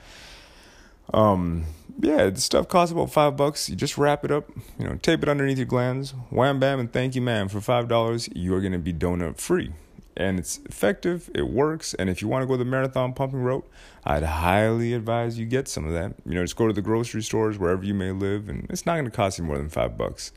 Um, 1.13 1.65
yeah, 1.99 2.31
the 2.31 2.41
stuff 2.41 2.67
costs 2.67 2.91
about 2.91 3.11
five 3.11 3.37
bucks. 3.37 3.69
You 3.69 3.75
just 3.75 3.95
wrap 3.95 4.25
it 4.25 4.31
up, 4.31 4.49
you 4.79 4.87
know, 4.87 4.95
tape 4.95 5.21
it 5.21 5.29
underneath 5.29 5.59
your 5.59 5.67
glands, 5.67 6.15
wham 6.31 6.59
bam, 6.59 6.79
and 6.79 6.91
thank 6.91 7.13
you, 7.13 7.21
ma'am. 7.21 7.47
For 7.47 7.61
five 7.61 7.87
dollars, 7.87 8.27
you're 8.33 8.61
gonna 8.61 8.79
be 8.79 8.93
donut 8.93 9.37
free 9.37 9.73
and 10.19 10.37
it's 10.37 10.59
effective. 10.65 11.31
It 11.33 11.47
works. 11.47 11.93
And 11.93 12.09
if 12.09 12.21
you 12.21 12.27
want 12.27 12.43
to 12.43 12.47
go 12.47 12.57
the 12.57 12.65
marathon 12.65 13.13
pumping 13.13 13.41
route, 13.41 13.65
I'd 14.03 14.23
highly 14.23 14.93
advise 14.93 15.39
you 15.39 15.45
get 15.45 15.67
some 15.67 15.85
of 15.85 15.93
that. 15.93 16.13
You 16.25 16.35
know, 16.35 16.43
just 16.43 16.57
go 16.57 16.67
to 16.67 16.73
the 16.73 16.81
grocery 16.81 17.23
stores 17.23 17.57
wherever 17.57 17.83
you 17.83 17.93
may 17.93 18.11
live, 18.11 18.49
and 18.49 18.67
it's 18.69 18.85
not 18.85 18.95
going 18.95 19.05
to 19.05 19.11
cost 19.11 19.39
you 19.39 19.45
more 19.45 19.57
than 19.57 19.69
five 19.69 19.97
bucks. 19.97 20.31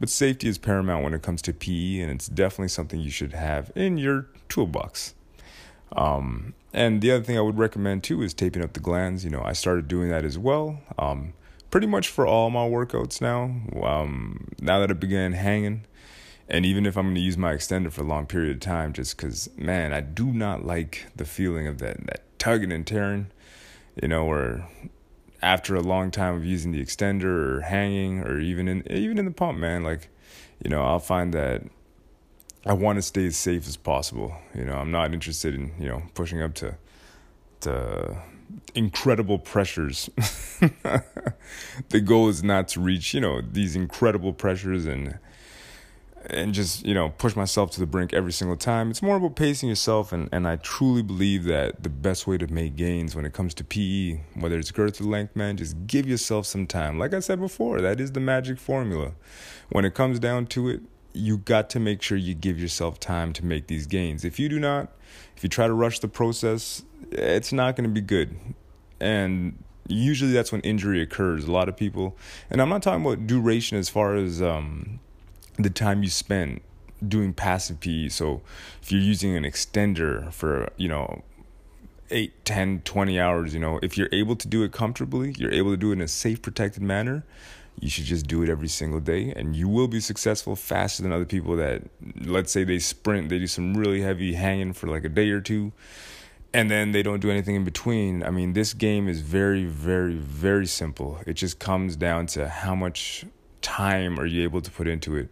But 0.00 0.10
safety 0.10 0.48
is 0.48 0.58
paramount 0.58 1.04
when 1.04 1.14
it 1.14 1.22
comes 1.22 1.40
to 1.42 1.54
PE, 1.54 2.00
and 2.00 2.10
it's 2.10 2.26
definitely 2.28 2.68
something 2.68 3.00
you 3.00 3.10
should 3.10 3.32
have 3.32 3.70
in 3.74 3.96
your 3.96 4.26
toolbox. 4.48 5.14
Um, 5.92 6.54
and 6.72 7.00
the 7.00 7.12
other 7.12 7.24
thing 7.24 7.38
I 7.38 7.40
would 7.40 7.58
recommend 7.58 8.02
too 8.02 8.22
is 8.22 8.34
taping 8.34 8.62
up 8.62 8.72
the 8.72 8.80
glands. 8.80 9.24
You 9.24 9.30
know, 9.30 9.42
I 9.42 9.52
started 9.52 9.88
doing 9.88 10.10
that 10.10 10.24
as 10.24 10.36
well. 10.36 10.80
Um, 10.98 11.32
pretty 11.70 11.86
much 11.86 12.08
for 12.08 12.26
all 12.26 12.50
my 12.50 12.68
workouts 12.68 13.20
now. 13.20 13.54
Um, 13.82 14.48
now 14.60 14.80
that 14.80 14.90
I 14.90 14.94
began 14.94 15.32
hanging, 15.32 15.84
and 16.48 16.64
even 16.64 16.86
if 16.86 16.96
I'm 16.96 17.06
going 17.06 17.14
to 17.16 17.20
use 17.20 17.36
my 17.36 17.54
extender 17.54 17.92
for 17.92 18.00
a 18.02 18.06
long 18.06 18.26
period 18.26 18.56
of 18.56 18.60
time, 18.60 18.92
just 18.92 19.16
because, 19.16 19.50
man, 19.56 19.92
I 19.92 20.00
do 20.00 20.26
not 20.26 20.64
like 20.64 21.06
the 21.14 21.26
feeling 21.26 21.66
of 21.66 21.78
that 21.78 22.06
that 22.06 22.38
tugging 22.38 22.72
and 22.72 22.86
tearing. 22.86 23.30
You 24.00 24.08
know, 24.08 24.26
or 24.26 24.68
after 25.42 25.74
a 25.74 25.80
long 25.80 26.10
time 26.10 26.36
of 26.36 26.44
using 26.44 26.72
the 26.72 26.82
extender 26.82 27.24
or 27.24 27.60
hanging, 27.62 28.20
or 28.20 28.38
even 28.38 28.68
in 28.68 28.90
even 28.90 29.18
in 29.18 29.24
the 29.24 29.30
pump, 29.30 29.58
man, 29.58 29.82
like, 29.82 30.08
you 30.62 30.70
know, 30.70 30.82
I'll 30.82 31.00
find 31.00 31.34
that 31.34 31.62
I 32.64 32.72
want 32.72 32.96
to 32.96 33.02
stay 33.02 33.26
as 33.26 33.36
safe 33.36 33.66
as 33.66 33.76
possible. 33.76 34.34
You 34.54 34.64
know, 34.64 34.74
I'm 34.74 34.90
not 34.90 35.12
interested 35.12 35.54
in 35.54 35.72
you 35.78 35.88
know 35.88 36.02
pushing 36.14 36.40
up 36.40 36.54
to 36.54 36.76
to 37.60 38.22
incredible 38.74 39.38
pressures. 39.38 40.08
the 41.90 42.00
goal 42.02 42.28
is 42.28 42.42
not 42.42 42.68
to 42.68 42.80
reach 42.80 43.12
you 43.12 43.20
know 43.20 43.40
these 43.40 43.76
incredible 43.76 44.32
pressures 44.32 44.86
and 44.86 45.18
and 46.26 46.52
just 46.52 46.84
you 46.84 46.94
know 46.94 47.10
push 47.10 47.36
myself 47.36 47.70
to 47.72 47.80
the 47.80 47.86
brink 47.86 48.12
every 48.12 48.32
single 48.32 48.56
time. 48.56 48.90
It's 48.90 49.02
more 49.02 49.16
about 49.16 49.36
pacing 49.36 49.68
yourself, 49.68 50.12
and 50.12 50.28
and 50.32 50.46
I 50.46 50.56
truly 50.56 51.02
believe 51.02 51.44
that 51.44 51.82
the 51.82 51.88
best 51.88 52.26
way 52.26 52.38
to 52.38 52.46
make 52.52 52.76
gains 52.76 53.14
when 53.14 53.24
it 53.24 53.32
comes 53.32 53.54
to 53.54 53.64
PE, 53.64 54.20
whether 54.34 54.58
it's 54.58 54.70
girth 54.70 55.00
or 55.00 55.04
length, 55.04 55.36
man, 55.36 55.56
just 55.56 55.86
give 55.86 56.06
yourself 56.06 56.46
some 56.46 56.66
time. 56.66 56.98
Like 56.98 57.14
I 57.14 57.20
said 57.20 57.40
before, 57.40 57.80
that 57.80 58.00
is 58.00 58.12
the 58.12 58.20
magic 58.20 58.58
formula. 58.58 59.12
When 59.70 59.84
it 59.84 59.94
comes 59.94 60.18
down 60.18 60.46
to 60.46 60.68
it, 60.68 60.80
you 61.12 61.38
got 61.38 61.70
to 61.70 61.80
make 61.80 62.02
sure 62.02 62.16
you 62.16 62.34
give 62.34 62.58
yourself 62.58 63.00
time 63.00 63.32
to 63.34 63.44
make 63.44 63.66
these 63.66 63.86
gains. 63.86 64.24
If 64.24 64.38
you 64.38 64.48
do 64.48 64.58
not, 64.58 64.92
if 65.36 65.42
you 65.42 65.48
try 65.48 65.66
to 65.66 65.74
rush 65.74 66.00
the 66.00 66.08
process, 66.08 66.84
it's 67.10 67.52
not 67.52 67.76
going 67.76 67.88
to 67.88 67.92
be 67.92 68.00
good. 68.00 68.36
And 69.00 69.62
usually 69.86 70.32
that's 70.32 70.52
when 70.52 70.60
injury 70.62 71.00
occurs. 71.02 71.44
A 71.44 71.52
lot 71.52 71.68
of 71.68 71.76
people, 71.76 72.16
and 72.50 72.60
I'm 72.60 72.68
not 72.68 72.82
talking 72.82 73.04
about 73.04 73.26
duration 73.26 73.78
as 73.78 73.88
far 73.88 74.16
as 74.16 74.42
um, 74.42 75.00
the 75.58 75.70
time 75.70 76.02
you 76.02 76.10
spend 76.10 76.60
doing 77.06 77.32
passive 77.32 77.80
PE. 77.80 78.08
So 78.08 78.42
if 78.82 78.90
you're 78.90 79.00
using 79.00 79.36
an 79.36 79.44
extender 79.44 80.32
for, 80.32 80.70
you 80.76 80.88
know, 80.88 81.22
8, 82.10 82.44
10, 82.44 82.82
20 82.84 83.20
hours, 83.20 83.54
you 83.54 83.60
know, 83.60 83.78
if 83.82 83.98
you're 83.98 84.08
able 84.12 84.36
to 84.36 84.48
do 84.48 84.62
it 84.62 84.72
comfortably, 84.72 85.34
you're 85.36 85.52
able 85.52 85.70
to 85.70 85.76
do 85.76 85.90
it 85.90 85.94
in 85.94 86.00
a 86.00 86.08
safe, 86.08 86.40
protected 86.40 86.82
manner, 86.82 87.24
you 87.80 87.88
should 87.88 88.04
just 88.04 88.26
do 88.26 88.42
it 88.42 88.48
every 88.48 88.68
single 88.68 89.00
day 89.00 89.32
and 89.36 89.54
you 89.54 89.68
will 89.68 89.88
be 89.88 90.00
successful 90.00 90.56
faster 90.56 91.02
than 91.02 91.12
other 91.12 91.24
people 91.24 91.56
that 91.56 91.82
let's 92.20 92.52
say 92.52 92.64
they 92.64 92.78
sprint 92.78 93.28
they 93.28 93.38
do 93.38 93.46
some 93.46 93.76
really 93.76 94.00
heavy 94.00 94.34
hanging 94.34 94.72
for 94.72 94.88
like 94.88 95.04
a 95.04 95.08
day 95.08 95.30
or 95.30 95.40
two 95.40 95.72
and 96.52 96.70
then 96.70 96.92
they 96.92 97.02
don't 97.02 97.20
do 97.20 97.30
anything 97.30 97.54
in 97.54 97.64
between 97.64 98.22
i 98.22 98.30
mean 98.30 98.52
this 98.52 98.74
game 98.74 99.08
is 99.08 99.20
very 99.20 99.64
very 99.64 100.14
very 100.14 100.66
simple 100.66 101.20
it 101.26 101.34
just 101.34 101.58
comes 101.58 101.96
down 101.96 102.26
to 102.26 102.48
how 102.48 102.74
much 102.74 103.24
time 103.62 104.18
are 104.18 104.26
you 104.26 104.42
able 104.42 104.60
to 104.60 104.70
put 104.70 104.86
into 104.86 105.16
it? 105.16 105.28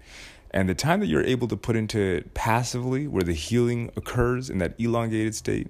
And 0.50 0.68
the 0.68 0.75
time 0.75 1.00
that 1.00 1.06
you're 1.06 1.25
able 1.25 1.49
to 1.49 1.56
put 1.56 1.76
into 1.76 2.00
it 2.00 2.35
passively 2.35 3.06
where 3.06 3.23
the 3.23 3.35
healing 3.35 3.90
occurs 3.97 4.49
in 4.49 4.59
that 4.59 4.75
elongated 4.78 5.35
state 5.35 5.68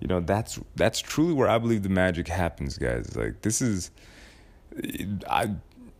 you 0.00 0.08
know 0.08 0.18
that's 0.18 0.58
that's 0.74 0.98
truly 0.98 1.32
where 1.32 1.48
i 1.48 1.58
believe 1.58 1.84
the 1.84 1.88
magic 1.88 2.26
happens 2.26 2.76
guys. 2.76 3.14
Like 3.14 3.42
this 3.42 3.62
is 3.62 3.92
i 5.28 5.54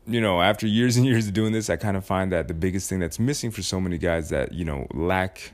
you 0.06 0.20
know, 0.20 0.42
after 0.42 0.66
years 0.66 0.96
and 0.96 1.06
years 1.06 1.28
of 1.28 1.34
doing 1.34 1.52
this, 1.52 1.70
I 1.70 1.76
kind 1.76 1.96
of 1.96 2.04
find 2.04 2.32
that 2.32 2.48
the 2.48 2.54
biggest 2.54 2.88
thing 2.88 2.98
that's 2.98 3.18
missing 3.18 3.50
for 3.50 3.62
so 3.62 3.80
many 3.80 3.98
guys 3.98 4.30
that, 4.30 4.52
you 4.52 4.64
know, 4.64 4.86
lack 4.92 5.52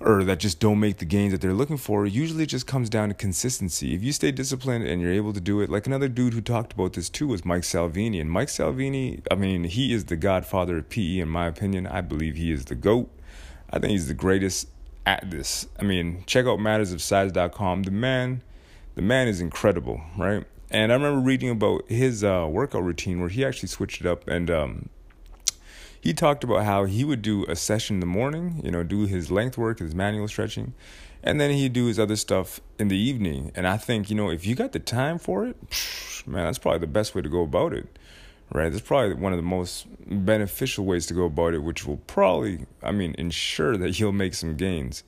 or 0.00 0.24
that 0.24 0.40
just 0.40 0.58
don't 0.60 0.80
make 0.80 0.96
the 0.96 1.04
gains 1.04 1.30
that 1.32 1.42
they're 1.42 1.52
looking 1.52 1.76
for 1.76 2.06
usually 2.06 2.46
just 2.46 2.66
comes 2.66 2.88
down 2.88 3.08
to 3.08 3.14
consistency. 3.14 3.94
If 3.94 4.02
you 4.02 4.12
stay 4.12 4.30
disciplined 4.30 4.86
and 4.86 5.00
you're 5.00 5.12
able 5.12 5.34
to 5.34 5.40
do 5.40 5.60
it, 5.60 5.68
like 5.68 5.86
another 5.86 6.08
dude 6.08 6.32
who 6.32 6.40
talked 6.40 6.72
about 6.72 6.94
this 6.94 7.10
too 7.10 7.28
was 7.28 7.44
Mike 7.44 7.64
Salvini. 7.64 8.18
And 8.18 8.30
Mike 8.30 8.48
Salvini, 8.48 9.20
I 9.30 9.34
mean, 9.34 9.64
he 9.64 9.92
is 9.92 10.06
the 10.06 10.16
godfather 10.16 10.78
of 10.78 10.88
PE, 10.88 11.18
in 11.18 11.28
my 11.28 11.46
opinion. 11.46 11.86
I 11.86 12.00
believe 12.00 12.36
he 12.36 12.50
is 12.50 12.64
the 12.64 12.74
GOAT. 12.74 13.10
I 13.70 13.78
think 13.78 13.92
he's 13.92 14.08
the 14.08 14.14
greatest 14.14 14.68
at 15.04 15.30
this. 15.30 15.66
I 15.78 15.82
mean, 15.82 16.24
check 16.26 16.46
out 16.46 16.58
mattersofsize.com. 16.58 17.82
The 17.82 17.90
man, 17.90 18.42
the 18.94 19.02
man 19.02 19.28
is 19.28 19.40
incredible, 19.40 20.00
right? 20.16 20.44
And 20.70 20.92
I 20.92 20.94
remember 20.94 21.20
reading 21.20 21.50
about 21.50 21.88
his 21.88 22.24
uh, 22.24 22.46
workout 22.48 22.84
routine 22.84 23.20
where 23.20 23.28
he 23.28 23.44
actually 23.44 23.68
switched 23.68 24.00
it 24.00 24.06
up 24.06 24.26
and 24.28 24.50
um, 24.50 24.88
he 26.00 26.14
talked 26.14 26.44
about 26.44 26.64
how 26.64 26.84
he 26.84 27.04
would 27.04 27.22
do 27.22 27.44
a 27.46 27.56
session 27.56 27.96
in 27.96 28.00
the 28.00 28.06
morning, 28.06 28.60
you 28.64 28.70
know, 28.70 28.82
do 28.82 29.06
his 29.06 29.30
length 29.30 29.58
work, 29.58 29.80
his 29.80 29.94
manual 29.94 30.28
stretching, 30.28 30.72
and 31.22 31.40
then 31.40 31.50
he'd 31.50 31.72
do 31.72 31.86
his 31.86 31.98
other 31.98 32.16
stuff 32.16 32.60
in 32.78 32.88
the 32.88 32.96
evening. 32.96 33.52
And 33.54 33.66
I 33.66 33.76
think, 33.76 34.08
you 34.08 34.16
know, 34.16 34.30
if 34.30 34.46
you 34.46 34.54
got 34.54 34.72
the 34.72 34.78
time 34.78 35.18
for 35.18 35.46
it, 35.46 35.56
man, 36.26 36.46
that's 36.46 36.58
probably 36.58 36.80
the 36.80 36.86
best 36.86 37.14
way 37.14 37.22
to 37.22 37.28
go 37.28 37.42
about 37.42 37.74
it, 37.74 37.98
right? 38.52 38.70
That's 38.70 38.84
probably 38.84 39.14
one 39.14 39.32
of 39.32 39.38
the 39.38 39.42
most 39.42 39.86
beneficial 40.06 40.86
ways 40.86 41.06
to 41.06 41.14
go 41.14 41.26
about 41.26 41.52
it, 41.52 41.62
which 41.62 41.86
will 41.86 41.98
probably, 41.98 42.66
I 42.82 42.92
mean, 42.92 43.14
ensure 43.18 43.76
that 43.76 43.96
he'll 43.96 44.12
make 44.12 44.34
some 44.34 44.56
gains 44.56 45.04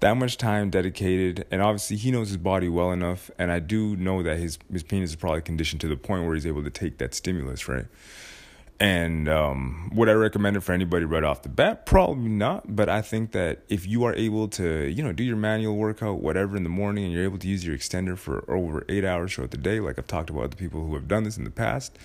that 0.00 0.16
much 0.16 0.38
time 0.38 0.70
dedicated 0.70 1.46
and 1.50 1.60
obviously 1.62 1.96
he 1.96 2.10
knows 2.10 2.28
his 2.28 2.38
body 2.38 2.68
well 2.68 2.90
enough 2.90 3.30
and 3.38 3.52
i 3.52 3.58
do 3.58 3.94
know 3.96 4.22
that 4.22 4.38
his 4.38 4.58
his 4.72 4.82
penis 4.82 5.10
is 5.10 5.16
probably 5.16 5.42
conditioned 5.42 5.80
to 5.80 5.88
the 5.88 5.96
point 5.96 6.24
where 6.24 6.34
he's 6.34 6.46
able 6.46 6.64
to 6.64 6.70
take 6.70 6.98
that 6.98 7.14
stimulus 7.14 7.68
right 7.68 7.86
and 8.80 9.28
um, 9.28 9.90
would 9.94 10.08
i 10.08 10.12
recommend 10.12 10.56
it 10.56 10.60
for 10.60 10.72
anybody 10.72 11.04
right 11.04 11.22
off 11.22 11.42
the 11.42 11.48
bat 11.48 11.84
probably 11.84 12.30
not 12.30 12.74
but 12.74 12.88
i 12.88 13.02
think 13.02 13.32
that 13.32 13.62
if 13.68 13.86
you 13.86 14.02
are 14.04 14.14
able 14.14 14.48
to 14.48 14.88
you 14.90 15.02
know 15.02 15.12
do 15.12 15.22
your 15.22 15.36
manual 15.36 15.76
workout 15.76 16.20
whatever 16.20 16.56
in 16.56 16.62
the 16.62 16.70
morning 16.70 17.04
and 17.04 17.12
you're 17.12 17.24
able 17.24 17.38
to 17.38 17.46
use 17.46 17.64
your 17.64 17.76
extender 17.76 18.16
for 18.16 18.50
over 18.50 18.84
eight 18.88 19.04
hours 19.04 19.34
throughout 19.34 19.50
the 19.50 19.58
day 19.58 19.78
like 19.78 19.98
i've 19.98 20.06
talked 20.06 20.30
about 20.30 20.50
the 20.50 20.56
people 20.56 20.86
who 20.86 20.94
have 20.94 21.06
done 21.06 21.24
this 21.24 21.36
in 21.36 21.44
the 21.44 21.50
past 21.50 21.96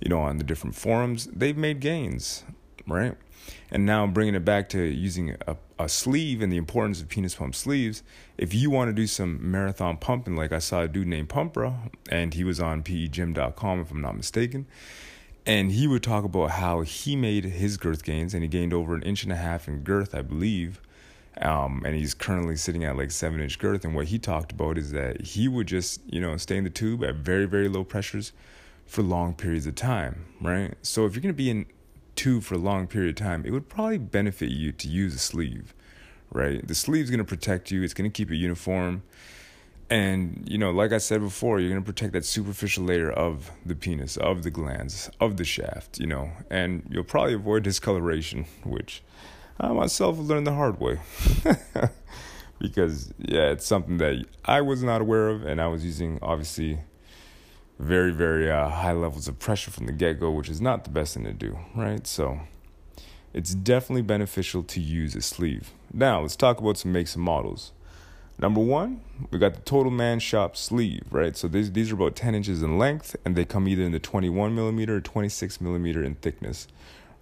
you 0.00 0.08
know 0.08 0.20
on 0.20 0.38
the 0.38 0.44
different 0.44 0.74
forums 0.74 1.26
they've 1.26 1.56
made 1.56 1.80
gains 1.80 2.42
right 2.86 3.16
and 3.70 3.84
now 3.84 4.06
bringing 4.06 4.34
it 4.34 4.44
back 4.44 4.68
to 4.70 4.82
using 4.82 5.36
a, 5.46 5.56
a 5.78 5.88
sleeve 5.88 6.40
and 6.40 6.52
the 6.52 6.56
importance 6.56 7.00
of 7.00 7.08
penis 7.08 7.34
pump 7.34 7.54
sleeves. 7.54 8.02
If 8.38 8.54
you 8.54 8.70
want 8.70 8.88
to 8.88 8.92
do 8.92 9.06
some 9.06 9.50
marathon 9.50 9.96
pumping, 9.96 10.36
like 10.36 10.52
I 10.52 10.58
saw 10.58 10.82
a 10.82 10.88
dude 10.88 11.08
named 11.08 11.28
Pumpra, 11.28 11.90
and 12.08 12.34
he 12.34 12.44
was 12.44 12.60
on 12.60 12.82
pegym.com 12.82 13.80
if 13.80 13.90
I'm 13.90 14.00
not 14.00 14.16
mistaken, 14.16 14.66
and 15.46 15.72
he 15.72 15.86
would 15.86 16.02
talk 16.02 16.24
about 16.24 16.52
how 16.52 16.82
he 16.82 17.16
made 17.16 17.44
his 17.44 17.76
girth 17.76 18.02
gains, 18.02 18.34
and 18.34 18.42
he 18.42 18.48
gained 18.48 18.72
over 18.72 18.94
an 18.94 19.02
inch 19.02 19.22
and 19.24 19.32
a 19.32 19.36
half 19.36 19.68
in 19.68 19.80
girth, 19.80 20.14
I 20.14 20.22
believe. 20.22 20.80
Um, 21.40 21.82
and 21.84 21.96
he's 21.96 22.14
currently 22.14 22.56
sitting 22.56 22.84
at 22.84 22.96
like 22.96 23.10
seven 23.10 23.40
inch 23.40 23.58
girth. 23.58 23.84
And 23.84 23.94
what 23.94 24.06
he 24.06 24.18
talked 24.18 24.52
about 24.52 24.78
is 24.78 24.92
that 24.92 25.20
he 25.20 25.48
would 25.48 25.66
just, 25.66 26.00
you 26.06 26.20
know, 26.20 26.36
stay 26.36 26.56
in 26.56 26.64
the 26.64 26.70
tube 26.70 27.02
at 27.02 27.16
very, 27.16 27.44
very 27.44 27.68
low 27.68 27.82
pressures 27.82 28.32
for 28.86 29.02
long 29.02 29.34
periods 29.34 29.66
of 29.66 29.74
time, 29.74 30.26
right? 30.40 30.74
So 30.82 31.06
if 31.06 31.14
you're 31.14 31.22
going 31.22 31.34
to 31.34 31.36
be 31.36 31.50
in 31.50 31.66
tube 32.14 32.44
for 32.44 32.54
a 32.54 32.58
long 32.58 32.86
period 32.86 33.10
of 33.10 33.16
time, 33.16 33.44
it 33.44 33.50
would 33.50 33.68
probably 33.68 33.98
benefit 33.98 34.50
you 34.50 34.72
to 34.72 34.88
use 34.88 35.14
a 35.14 35.18
sleeve, 35.18 35.74
right? 36.30 36.66
The 36.66 36.74
sleeve's 36.74 37.10
going 37.10 37.18
to 37.18 37.24
protect 37.24 37.70
you, 37.70 37.82
it's 37.82 37.94
going 37.94 38.10
to 38.10 38.14
keep 38.14 38.30
it 38.30 38.36
uniform. 38.36 39.02
And, 39.90 40.46
you 40.48 40.56
know, 40.56 40.70
like 40.70 40.92
I 40.92 40.98
said 40.98 41.20
before, 41.20 41.60
you're 41.60 41.70
going 41.70 41.82
to 41.82 41.86
protect 41.86 42.14
that 42.14 42.24
superficial 42.24 42.84
layer 42.84 43.10
of 43.10 43.50
the 43.66 43.74
penis, 43.74 44.16
of 44.16 44.42
the 44.42 44.50
glands, 44.50 45.10
of 45.20 45.36
the 45.36 45.44
shaft, 45.44 46.00
you 46.00 46.06
know, 46.06 46.30
and 46.50 46.86
you'll 46.90 47.04
probably 47.04 47.34
avoid 47.34 47.64
discoloration, 47.64 48.46
which 48.64 49.02
I 49.60 49.68
myself 49.72 50.18
learned 50.18 50.46
the 50.46 50.54
hard 50.54 50.80
way. 50.80 51.00
because, 52.58 53.12
yeah, 53.18 53.50
it's 53.50 53.66
something 53.66 53.98
that 53.98 54.24
I 54.44 54.62
was 54.62 54.82
not 54.82 55.02
aware 55.02 55.28
of, 55.28 55.44
and 55.44 55.60
I 55.60 55.66
was 55.66 55.84
using, 55.84 56.18
obviously, 56.22 56.80
very, 57.78 58.12
very 58.12 58.50
uh, 58.50 58.68
high 58.68 58.92
levels 58.92 59.28
of 59.28 59.38
pressure 59.38 59.70
from 59.70 59.86
the 59.86 59.92
get 59.92 60.18
go, 60.18 60.30
which 60.30 60.48
is 60.48 60.60
not 60.60 60.84
the 60.84 60.90
best 60.90 61.14
thing 61.14 61.24
to 61.24 61.32
do, 61.32 61.58
right? 61.74 62.06
So 62.06 62.40
it's 63.34 63.54
definitely 63.54 64.02
beneficial 64.02 64.62
to 64.62 64.80
use 64.80 65.14
a 65.14 65.20
sleeve. 65.20 65.72
Now, 65.92 66.22
let's 66.22 66.36
talk 66.36 66.58
about 66.58 66.78
some 66.78 66.92
makes 66.92 67.14
and 67.14 67.24
models. 67.24 67.72
Number 68.38 68.60
one, 68.60 69.00
we 69.30 69.38
got 69.38 69.54
the 69.54 69.60
Total 69.60 69.92
Man 69.92 70.18
Shop 70.18 70.56
sleeve, 70.56 71.04
right? 71.10 71.36
So 71.36 71.46
these 71.46 71.72
these 71.72 71.92
are 71.92 71.94
about 71.94 72.16
10 72.16 72.34
inches 72.34 72.62
in 72.62 72.78
length, 72.78 73.14
and 73.24 73.36
they 73.36 73.44
come 73.44 73.68
either 73.68 73.82
in 73.82 73.92
the 73.92 74.00
21 74.00 74.54
millimeter 74.54 74.96
or 74.96 75.00
26 75.00 75.60
millimeter 75.60 76.02
in 76.02 76.16
thickness, 76.16 76.66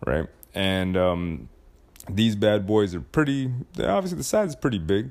right? 0.06 0.26
And 0.54 0.96
um, 0.96 1.48
these 2.10 2.34
bad 2.34 2.66
boys 2.66 2.94
are 2.94 3.00
pretty. 3.00 3.50
Obviously, 3.78 4.18
the 4.18 4.24
size 4.24 4.50
is 4.50 4.56
pretty 4.56 4.78
big, 4.78 5.10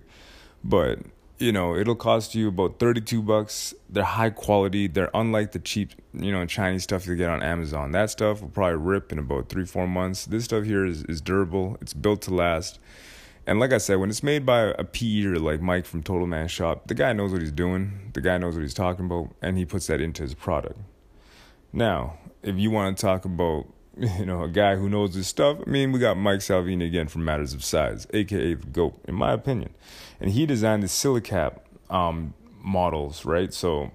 but 0.63 0.99
you 1.41 1.51
know, 1.51 1.75
it'll 1.75 1.95
cost 1.95 2.35
you 2.35 2.47
about 2.47 2.77
32 2.77 3.21
bucks. 3.21 3.73
They're 3.89 4.03
high 4.03 4.29
quality. 4.29 4.87
They're 4.87 5.09
unlike 5.13 5.53
the 5.53 5.59
cheap, 5.59 5.93
you 6.13 6.31
know, 6.31 6.45
Chinese 6.45 6.83
stuff 6.83 7.07
you 7.07 7.15
get 7.15 7.31
on 7.31 7.41
Amazon. 7.41 7.91
That 7.91 8.11
stuff 8.11 8.41
will 8.41 8.49
probably 8.49 8.77
rip 8.77 9.11
in 9.11 9.17
about 9.17 9.49
three, 9.49 9.65
four 9.65 9.87
months. 9.87 10.25
This 10.25 10.45
stuff 10.45 10.65
here 10.65 10.85
is, 10.85 11.03
is 11.05 11.19
durable. 11.19 11.77
It's 11.81 11.95
built 11.95 12.21
to 12.23 12.33
last. 12.33 12.79
And 13.47 13.59
like 13.59 13.73
I 13.73 13.79
said, 13.79 13.99
when 13.99 14.09
it's 14.09 14.23
made 14.23 14.45
by 14.45 14.73
a 14.77 14.83
PE 14.83 15.05
eater 15.05 15.39
like 15.39 15.61
Mike 15.61 15.85
from 15.85 16.03
Total 16.03 16.27
Man 16.27 16.47
Shop, 16.47 16.87
the 16.87 16.93
guy 16.93 17.11
knows 17.13 17.31
what 17.31 17.41
he's 17.41 17.51
doing. 17.51 18.11
The 18.13 18.21
guy 18.21 18.37
knows 18.37 18.55
what 18.55 18.61
he's 18.61 18.73
talking 18.73 19.05
about, 19.05 19.29
and 19.41 19.57
he 19.57 19.65
puts 19.65 19.87
that 19.87 19.99
into 19.99 20.21
his 20.23 20.33
product. 20.33 20.79
Now, 21.73 22.17
if 22.43 22.57
you 22.57 22.69
want 22.69 22.97
to 22.97 23.01
talk 23.01 23.25
about 23.25 23.65
you 23.97 24.25
know, 24.25 24.43
a 24.43 24.49
guy 24.49 24.75
who 24.75 24.89
knows 24.89 25.13
his 25.13 25.27
stuff. 25.27 25.57
I 25.65 25.69
mean, 25.69 25.91
we 25.91 25.99
got 25.99 26.17
Mike 26.17 26.41
Salvini 26.41 26.85
again 26.85 27.07
from 27.07 27.25
Matters 27.25 27.53
of 27.53 27.63
Size, 27.63 28.07
aka 28.13 28.53
the 28.53 28.65
GOAT, 28.67 28.99
in 29.07 29.15
my 29.15 29.33
opinion. 29.33 29.73
And 30.19 30.31
he 30.31 30.45
designed 30.45 30.83
the 30.83 30.87
Silicap 30.87 31.59
um, 31.89 32.33
models, 32.61 33.25
right? 33.25 33.53
So, 33.53 33.91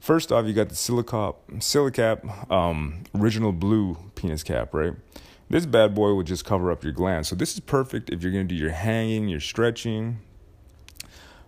first 0.00 0.32
off, 0.32 0.46
you 0.46 0.52
got 0.52 0.68
the 0.68 0.74
Silicap, 0.74 1.36
Silicap 1.58 2.50
um, 2.50 3.04
original 3.14 3.52
blue 3.52 3.96
penis 4.14 4.42
cap, 4.42 4.74
right? 4.74 4.94
This 5.48 5.66
bad 5.66 5.94
boy 5.94 6.12
will 6.14 6.24
just 6.24 6.44
cover 6.44 6.70
up 6.72 6.82
your 6.82 6.92
glands. 6.92 7.28
So, 7.28 7.36
this 7.36 7.54
is 7.54 7.60
perfect 7.60 8.10
if 8.10 8.22
you're 8.22 8.32
going 8.32 8.48
to 8.48 8.54
do 8.54 8.60
your 8.60 8.72
hanging, 8.72 9.28
your 9.28 9.40
stretching, 9.40 10.18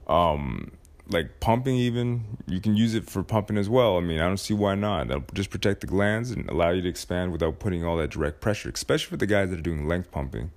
um, 0.06 0.72
like 1.08 1.40
pumping 1.40 1.76
even. 1.76 2.38
You 2.46 2.60
can 2.60 2.76
use 2.76 2.94
it 2.94 3.08
for 3.08 3.22
pumping 3.22 3.56
as 3.56 3.68
well. 3.68 3.96
I 3.96 4.00
mean 4.00 4.20
i 4.20 4.26
don't 4.26 4.38
see 4.38 4.54
why 4.54 4.74
not. 4.74 5.08
That'll 5.08 5.24
just 5.32 5.50
protect 5.50 5.80
the 5.80 5.86
glands 5.86 6.30
and 6.30 6.48
allow 6.48 6.70
you 6.70 6.82
to 6.82 6.88
expand 6.88 7.32
without 7.32 7.58
putting 7.58 7.84
all 7.84 7.96
that 7.96 8.10
direct 8.10 8.40
pressure 8.40 8.70
especially 8.70 9.10
for 9.10 9.16
the 9.16 9.26
guys 9.26 9.50
that 9.50 9.58
are 9.58 9.62
doing 9.62 9.88
length 9.88 10.10
pumping. 10.10 10.50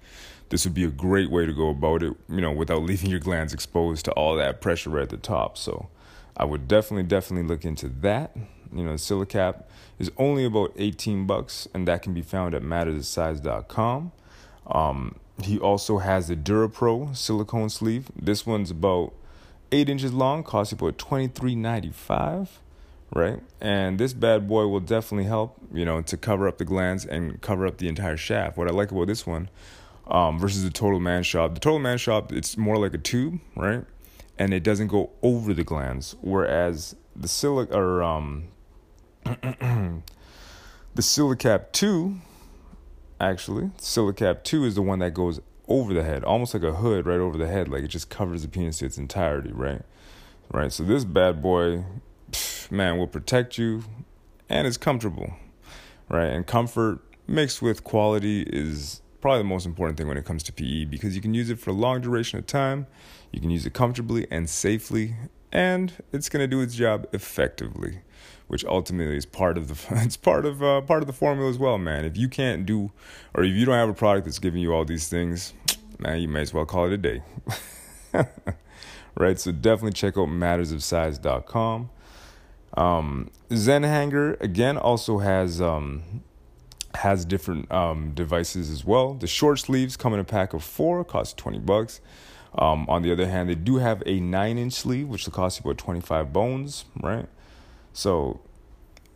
This 0.50 0.66
would 0.66 0.74
be 0.74 0.84
a 0.84 0.90
great 0.90 1.32
way 1.32 1.46
to 1.46 1.54
go 1.54 1.70
about 1.70 2.04
it 2.04 2.14
you 2.30 2.42
know 2.42 2.52
without 2.52 2.84
leaving 2.90 3.10
your 3.10 3.20
glands 3.20 3.54
exposed 3.54 4.06
to 4.06 4.12
all 4.12 4.36
that 4.36 4.62
pressure 4.62 4.90
right 4.90 5.04
at 5.04 5.10
the 5.10 5.18
top. 5.18 5.58
So 5.58 5.90
i 6.38 6.46
would 6.46 6.68
definitely 6.68 7.04
definitely 7.04 7.48
look 7.48 7.66
into 7.66 7.88
that 7.88 8.36
you 8.74 8.84
know 8.84 8.92
the 8.92 8.98
silicap 8.98 9.64
is 10.00 10.12
only 10.18 10.46
about 10.46 10.74
18 10.78 11.26
bucks 11.26 11.68
and 11.74 11.88
that 11.88 12.02
can 12.02 12.14
be 12.14 12.22
found 12.22 12.54
at 12.54 12.62
mattersize.com 12.62 14.12
um, 14.68 15.16
he 15.44 15.58
also 15.60 15.98
has 15.98 16.28
the 16.28 16.36
durapro 16.36 17.16
silicone 17.16 17.70
sleeve 17.70 18.12
this 18.16 18.46
one's 18.46 18.72
about 18.72 19.14
eight 19.72 19.90
inches 19.90 20.14
long, 20.14 20.44
costs 20.44 20.72
you 20.72 20.78
about 20.78 20.98
twenty 20.98 21.28
three 21.28 21.56
ninety 21.56 21.92
five, 21.92 22.60
right? 23.14 23.40
And 23.60 24.00
this 24.00 24.14
bad 24.14 24.48
boy 24.48 24.68
will 24.68 24.80
definitely 24.80 25.26
help, 25.26 25.58
you 25.74 25.86
know, 25.86 26.02
to 26.02 26.18
cover 26.18 26.48
up 26.48 26.58
the 26.58 26.66
glands 26.66 27.06
and 27.06 27.42
cover 27.42 27.66
up 27.66 27.78
the 27.78 27.88
entire 27.88 28.18
shaft. 28.18 28.58
What 28.58 28.68
I 28.68 28.72
like 28.72 28.92
about 28.92 29.08
this 29.08 29.26
one, 29.26 29.50
um, 30.08 30.40
versus 30.40 30.64
the 30.64 30.70
Total 30.70 31.00
Man 31.00 31.24
Shop, 31.24 31.54
the 31.54 31.60
Total 31.60 31.80
Man 31.80 31.98
Shop, 31.98 32.32
it's 32.32 32.58
more 32.58 32.78
like 32.78 32.94
a 32.94 32.98
tube, 32.98 33.40
right? 33.56 33.86
And 34.38 34.54
it 34.54 34.64
doesn't 34.64 34.88
go 34.88 35.12
over 35.22 35.54
the 35.54 35.64
glands, 35.64 36.16
whereas 36.22 36.96
the 37.16 37.28
silic 37.28 37.72
or 37.72 38.02
um, 38.02 38.46
the 40.96 41.02
Silicap 41.02 41.72
two, 41.72 42.20
actually, 43.20 43.72
Silicap 43.78 44.44
two 44.44 44.66
is 44.66 44.76
the 44.76 44.82
one 44.82 45.00
that 45.00 45.14
goes 45.14 45.40
over 45.68 45.94
the 45.94 46.04
head, 46.04 46.24
almost 46.24 46.54
like 46.54 46.64
a 46.64 46.74
hood 46.74 47.06
right 47.06 47.20
over 47.20 47.38
the 47.38 47.48
head, 47.48 47.70
like 47.70 47.84
it 47.84 47.88
just 47.88 48.10
covers 48.10 48.42
the 48.42 48.48
penis 48.48 48.80
to 48.80 48.86
its 48.86 48.98
entirety, 48.98 49.52
right? 49.54 49.84
Right. 50.52 50.72
So 50.72 50.84
this 50.84 51.06
bad 51.06 51.42
boy, 51.42 51.86
man, 52.70 52.98
will 52.98 53.08
protect 53.08 53.58
you, 53.58 53.84
and 54.50 54.68
it's 54.68 54.78
comfortable, 54.78 55.34
right? 56.10 56.28
And 56.28 56.46
comfort 56.46 57.00
mixed 57.28 57.62
with 57.62 57.84
quality 57.84 58.42
is 58.42 59.02
probably 59.22 59.40
the 59.40 59.46
most 59.46 59.66
important 59.66 59.98
thing 59.98 60.08
when 60.08 60.18
it 60.18 60.26
comes 60.26 60.44
to 60.44 60.52
PE 60.52 60.86
because 60.86 61.16
you 61.16 61.22
can 61.22 61.34
use 61.34 61.50
it 61.50 61.60
for 61.60 61.70
a 61.70 61.74
long 61.74 62.02
duration 62.02 62.40
of 62.40 62.48
time, 62.48 62.88
you 63.32 63.40
can 63.40 63.50
use 63.50 63.66
it 63.66 63.74
comfortably 63.74 64.28
and 64.30 64.50
safely, 64.50 65.16
and 65.52 65.94
it's 66.12 66.28
going 66.28 66.44
to 66.44 66.48
do 66.48 66.60
its 66.60 66.76
job 66.76 67.08
effectively 67.14 68.00
which 68.52 68.66
ultimately 68.66 69.16
is 69.16 69.26
part 69.26 69.58
of 69.58 69.70
the 69.70 69.96
it's 70.04 70.18
part 70.18 70.46
of 70.46 70.62
uh, 70.62 70.82
part 70.82 71.02
of 71.02 71.08
the 71.08 71.14
formula 71.14 71.50
as 71.50 71.58
well, 71.58 71.78
man. 71.78 72.04
If 72.04 72.18
you 72.18 72.28
can't 72.28 72.66
do, 72.66 72.92
or 73.34 73.46
if 73.46 73.54
you 73.54 73.64
don't 73.64 73.76
have 73.76 73.88
a 73.88 73.94
product 73.94 74.26
that's 74.26 74.40
giving 74.40 74.62
you 74.62 74.74
all 74.74 74.84
these 74.84 75.08
things, 75.08 75.54
man, 76.00 76.20
you 76.20 76.28
may 76.28 76.42
as 76.42 76.54
well 76.54 76.66
call 76.66 76.88
it 76.88 76.92
a 76.92 76.98
day. 76.98 77.24
right? 79.16 79.40
So 79.40 79.54
definitely 79.54 79.94
check 79.94 80.18
out 80.18 80.28
mattersofsize.com. 80.28 81.92
Um, 82.76 83.32
Zen 83.54 83.84
Hanger 83.84 84.34
again 84.42 84.78
also 84.78 85.20
has 85.20 85.62
um, 85.62 86.22
has 86.96 87.24
different 87.24 87.72
um, 87.72 88.12
devices 88.14 88.70
as 88.70 88.84
well. 88.84 89.14
The 89.14 89.28
short 89.28 89.60
sleeves 89.60 89.96
come 89.96 90.14
in 90.14 90.20
a 90.20 90.26
pack 90.26 90.54
of 90.54 90.62
four, 90.62 91.06
cost 91.06 91.38
twenty 91.38 91.60
bucks. 91.60 92.02
Um, 92.56 92.86
on 92.90 93.02
the 93.02 93.14
other 93.14 93.30
hand, 93.30 93.48
they 93.48 93.56
do 93.56 93.78
have 93.78 94.04
a 94.06 94.20
nine 94.20 94.58
inch 94.58 94.74
sleeve, 94.74 95.08
which 95.08 95.26
will 95.26 95.32
cost 95.32 95.60
you 95.60 95.70
about 95.72 95.78
twenty 95.78 96.02
five 96.02 96.34
bones, 96.34 96.84
right? 97.02 97.30
So, 97.94 98.40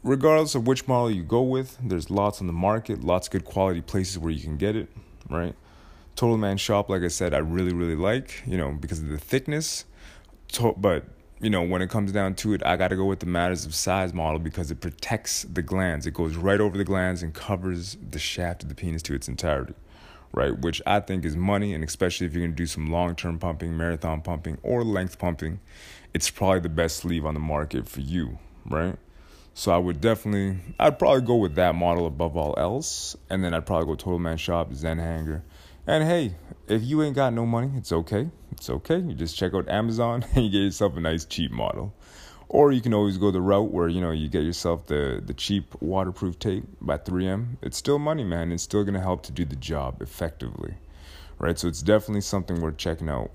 regardless 0.06 0.54
of 0.54 0.68
which 0.68 0.88
model 0.88 1.10
you 1.10 1.24
go 1.24 1.42
with, 1.42 1.78
there's 1.84 2.12
lots 2.12 2.40
on 2.40 2.48
the 2.48 2.54
market, 2.54 3.04
lots 3.04 3.28
of 3.28 3.32
good 3.32 3.44
quality 3.44 3.82
places 3.82 4.20
where 4.20 4.32
you 4.32 4.40
can 4.40 4.56
get 4.56 4.76
it, 4.76 4.88
right? 5.30 5.56
Total 6.16 6.38
Man 6.38 6.58
Shop, 6.58 6.90
like 6.90 7.02
I 7.02 7.08
said, 7.08 7.34
I 7.34 7.40
really, 7.40 7.74
really 7.74 7.96
like, 7.96 8.44
you 8.46 8.56
know, 8.56 8.72
because 8.72 9.00
of 9.00 9.10
the 9.10 9.18
thickness. 9.18 9.84
But, 10.78 11.06
you 11.42 11.50
know, 11.50 11.64
when 11.64 11.82
it 11.82 11.90
comes 11.90 12.12
down 12.12 12.36
to 12.36 12.54
it, 12.54 12.64
I 12.64 12.78
got 12.78 12.90
to 12.90 12.96
go 12.96 13.06
with 13.06 13.20
the 13.20 13.26
Matters 13.26 13.66
of 13.66 13.74
Size 13.74 14.14
model 14.14 14.40
because 14.40 14.70
it 14.70 14.80
protects 14.80 15.42
the 15.42 15.64
glands. 15.64 16.06
It 16.06 16.14
goes 16.14 16.36
right 16.36 16.62
over 16.62 16.78
the 16.78 16.86
glands 16.86 17.24
and 17.24 17.34
covers 17.34 17.98
the 18.12 18.20
shaft 18.20 18.62
of 18.62 18.70
the 18.70 18.76
penis 18.76 19.02
to 19.04 19.16
its 19.16 19.28
entirety, 19.28 19.74
right? 20.34 20.58
Which 20.58 20.84
I 20.86 21.00
think 21.00 21.26
is 21.26 21.36
money, 21.36 21.74
and 21.74 21.84
especially 21.84 22.28
if 22.28 22.34
you're 22.34 22.44
going 22.44 22.54
to 22.54 22.56
do 22.56 22.68
some 22.68 22.92
long 22.92 23.16
term 23.16 23.40
pumping, 23.40 23.76
marathon 23.76 24.22
pumping, 24.22 24.60
or 24.62 24.84
length 24.84 25.18
pumping, 25.18 25.60
it's 26.14 26.30
probably 26.30 26.60
the 26.60 26.70
best 26.70 26.98
sleeve 26.98 27.26
on 27.26 27.34
the 27.34 27.40
market 27.40 27.90
for 27.90 28.02
you, 28.02 28.38
right? 28.70 28.98
So 29.58 29.72
I 29.72 29.78
would 29.78 30.02
definitely, 30.02 30.58
I'd 30.78 31.00
probably 31.00 31.22
go 31.22 31.38
with 31.38 31.56
that 31.56 31.76
model 31.76 32.08
above 32.08 32.36
all 32.36 32.56
else, 32.58 33.16
and 33.30 33.42
then 33.42 33.54
I'd 33.54 33.66
probably 33.66 33.86
go 33.86 33.96
Total 33.96 34.20
Man 34.20 34.36
Shop, 34.36 34.74
Zen 34.74 34.98
Hanger, 34.98 35.46
and 35.88 36.04
hey, 36.04 36.36
if 36.68 36.84
you 36.84 37.02
ain't 37.02 37.16
got 37.16 37.32
no 37.32 37.46
money, 37.46 37.72
it's 37.78 37.94
okay. 37.94 38.30
It's 38.52 38.70
okay. 38.70 39.00
You 39.00 39.14
just 39.14 39.38
check 39.38 39.54
out 39.54 39.70
Amazon 39.70 40.26
and 40.36 40.44
you 40.44 40.52
get 40.52 40.58
yourself 40.58 40.98
a 40.98 41.00
nice 41.00 41.24
cheap 41.24 41.52
model. 41.52 41.94
Or 42.50 42.74
you 42.74 42.82
can 42.82 42.94
always 42.94 43.18
go 43.18 43.32
the 43.32 43.40
route 43.40 43.72
where 43.72 43.88
you 43.88 44.02
know 44.02 44.12
you 44.12 44.28
get 44.28 44.44
yourself 44.44 44.88
the 44.88 45.24
the 45.26 45.34
cheap 45.34 45.74
waterproof 45.82 46.38
tape 46.38 46.66
by 46.82 46.98
3M. 46.98 47.56
It's 47.62 47.78
still 47.78 47.98
money, 47.98 48.26
man. 48.26 48.52
It's 48.52 48.64
still 48.64 48.84
gonna 48.84 49.00
help 49.00 49.24
to 49.24 49.32
do 49.32 49.46
the 49.46 49.56
job 49.56 50.02
effectively, 50.02 50.74
right? 51.40 51.58
So 51.58 51.70
it's 51.70 51.82
definitely 51.82 52.22
something 52.22 52.60
worth 52.60 52.76
checking 52.76 53.08
out. 53.08 53.32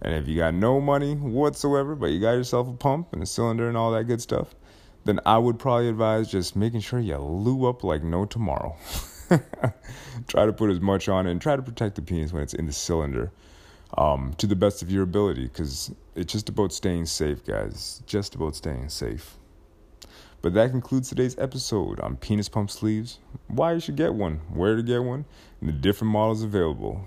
And 0.00 0.14
if 0.14 0.28
you 0.28 0.36
got 0.36 0.54
no 0.54 0.80
money 0.80 1.14
whatsoever, 1.16 1.96
but 1.96 2.10
you 2.10 2.20
got 2.20 2.32
yourself 2.32 2.68
a 2.68 2.72
pump 2.74 3.12
and 3.12 3.22
a 3.24 3.26
cylinder 3.26 3.66
and 3.66 3.76
all 3.76 3.90
that 3.90 4.04
good 4.04 4.20
stuff, 4.20 4.54
then 5.06 5.20
I 5.24 5.38
would 5.38 5.58
probably 5.58 5.88
advise 5.88 6.30
just 6.30 6.56
making 6.56 6.80
sure 6.80 6.98
you 6.98 7.16
lube 7.16 7.64
up 7.64 7.84
like 7.84 8.02
no 8.02 8.24
tomorrow. 8.24 8.76
try 10.28 10.46
to 10.46 10.52
put 10.52 10.70
as 10.70 10.80
much 10.80 11.08
on 11.08 11.26
it 11.26 11.30
and 11.30 11.40
try 11.40 11.56
to 11.56 11.62
protect 11.62 11.94
the 11.96 12.02
penis 12.02 12.32
when 12.32 12.42
it's 12.42 12.54
in 12.54 12.66
the 12.66 12.72
cylinder 12.72 13.32
um, 13.96 14.34
to 14.38 14.46
the 14.46 14.56
best 14.56 14.82
of 14.82 14.90
your 14.90 15.02
ability 15.02 15.44
because 15.44 15.92
it's 16.14 16.32
just 16.32 16.48
about 16.48 16.72
staying 16.72 17.06
safe, 17.06 17.44
guys. 17.44 18.02
Just 18.06 18.34
about 18.34 18.56
staying 18.56 18.88
safe. 18.88 19.36
But 20.42 20.54
that 20.54 20.70
concludes 20.70 21.08
today's 21.08 21.36
episode 21.38 21.98
on 22.00 22.16
penis 22.16 22.48
pump 22.48 22.70
sleeves, 22.70 23.18
why 23.48 23.72
you 23.72 23.80
should 23.80 23.96
get 23.96 24.14
one, 24.14 24.40
where 24.52 24.76
to 24.76 24.82
get 24.82 25.02
one, 25.02 25.24
and 25.60 25.68
the 25.68 25.72
different 25.72 26.12
models 26.12 26.42
available. 26.42 27.04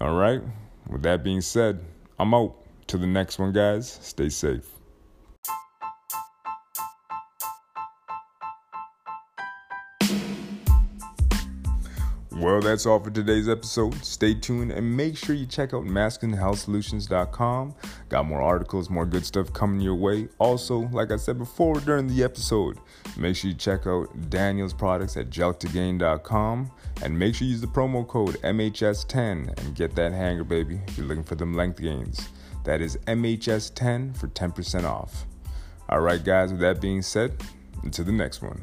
All 0.00 0.14
right. 0.14 0.42
With 0.88 1.02
that 1.02 1.22
being 1.22 1.40
said, 1.40 1.80
I'm 2.18 2.34
out. 2.34 2.56
Till 2.86 3.00
the 3.00 3.06
next 3.06 3.38
one, 3.38 3.52
guys, 3.52 3.98
stay 4.02 4.28
safe. 4.28 4.73
Well, 12.36 12.60
that's 12.60 12.84
all 12.84 12.98
for 12.98 13.10
today's 13.10 13.48
episode. 13.48 13.94
Stay 14.04 14.34
tuned 14.34 14.72
and 14.72 14.96
make 14.96 15.16
sure 15.16 15.36
you 15.36 15.46
check 15.46 15.72
out 15.72 15.84
masculinehealthsolutions.com. 15.84 17.74
Got 18.08 18.26
more 18.26 18.42
articles, 18.42 18.90
more 18.90 19.06
good 19.06 19.24
stuff 19.24 19.52
coming 19.52 19.80
your 19.80 19.94
way. 19.94 20.26
Also, 20.40 20.88
like 20.90 21.12
I 21.12 21.16
said 21.16 21.38
before 21.38 21.78
during 21.78 22.08
the 22.08 22.24
episode, 22.24 22.78
make 23.16 23.36
sure 23.36 23.50
you 23.50 23.56
check 23.56 23.86
out 23.86 24.08
Daniel's 24.30 24.74
products 24.74 25.16
at 25.16 25.30
jelq2gain.com 25.30 26.72
and 27.04 27.16
make 27.16 27.36
sure 27.36 27.46
you 27.46 27.52
use 27.52 27.60
the 27.60 27.68
promo 27.68 28.06
code 28.06 28.34
MHS10 28.42 29.56
and 29.56 29.76
get 29.76 29.94
that 29.94 30.10
hanger, 30.10 30.42
baby, 30.42 30.80
if 30.88 30.98
you're 30.98 31.06
looking 31.06 31.22
for 31.22 31.36
them 31.36 31.54
length 31.54 31.80
gains. 31.80 32.28
That 32.64 32.80
is 32.80 32.96
MHS10 33.06 34.16
for 34.16 34.26
10% 34.26 34.84
off. 34.84 35.24
All 35.88 36.00
right, 36.00 36.22
guys, 36.22 36.50
with 36.50 36.60
that 36.62 36.80
being 36.80 37.02
said, 37.02 37.32
until 37.84 38.04
the 38.04 38.12
next 38.12 38.42
one. 38.42 38.62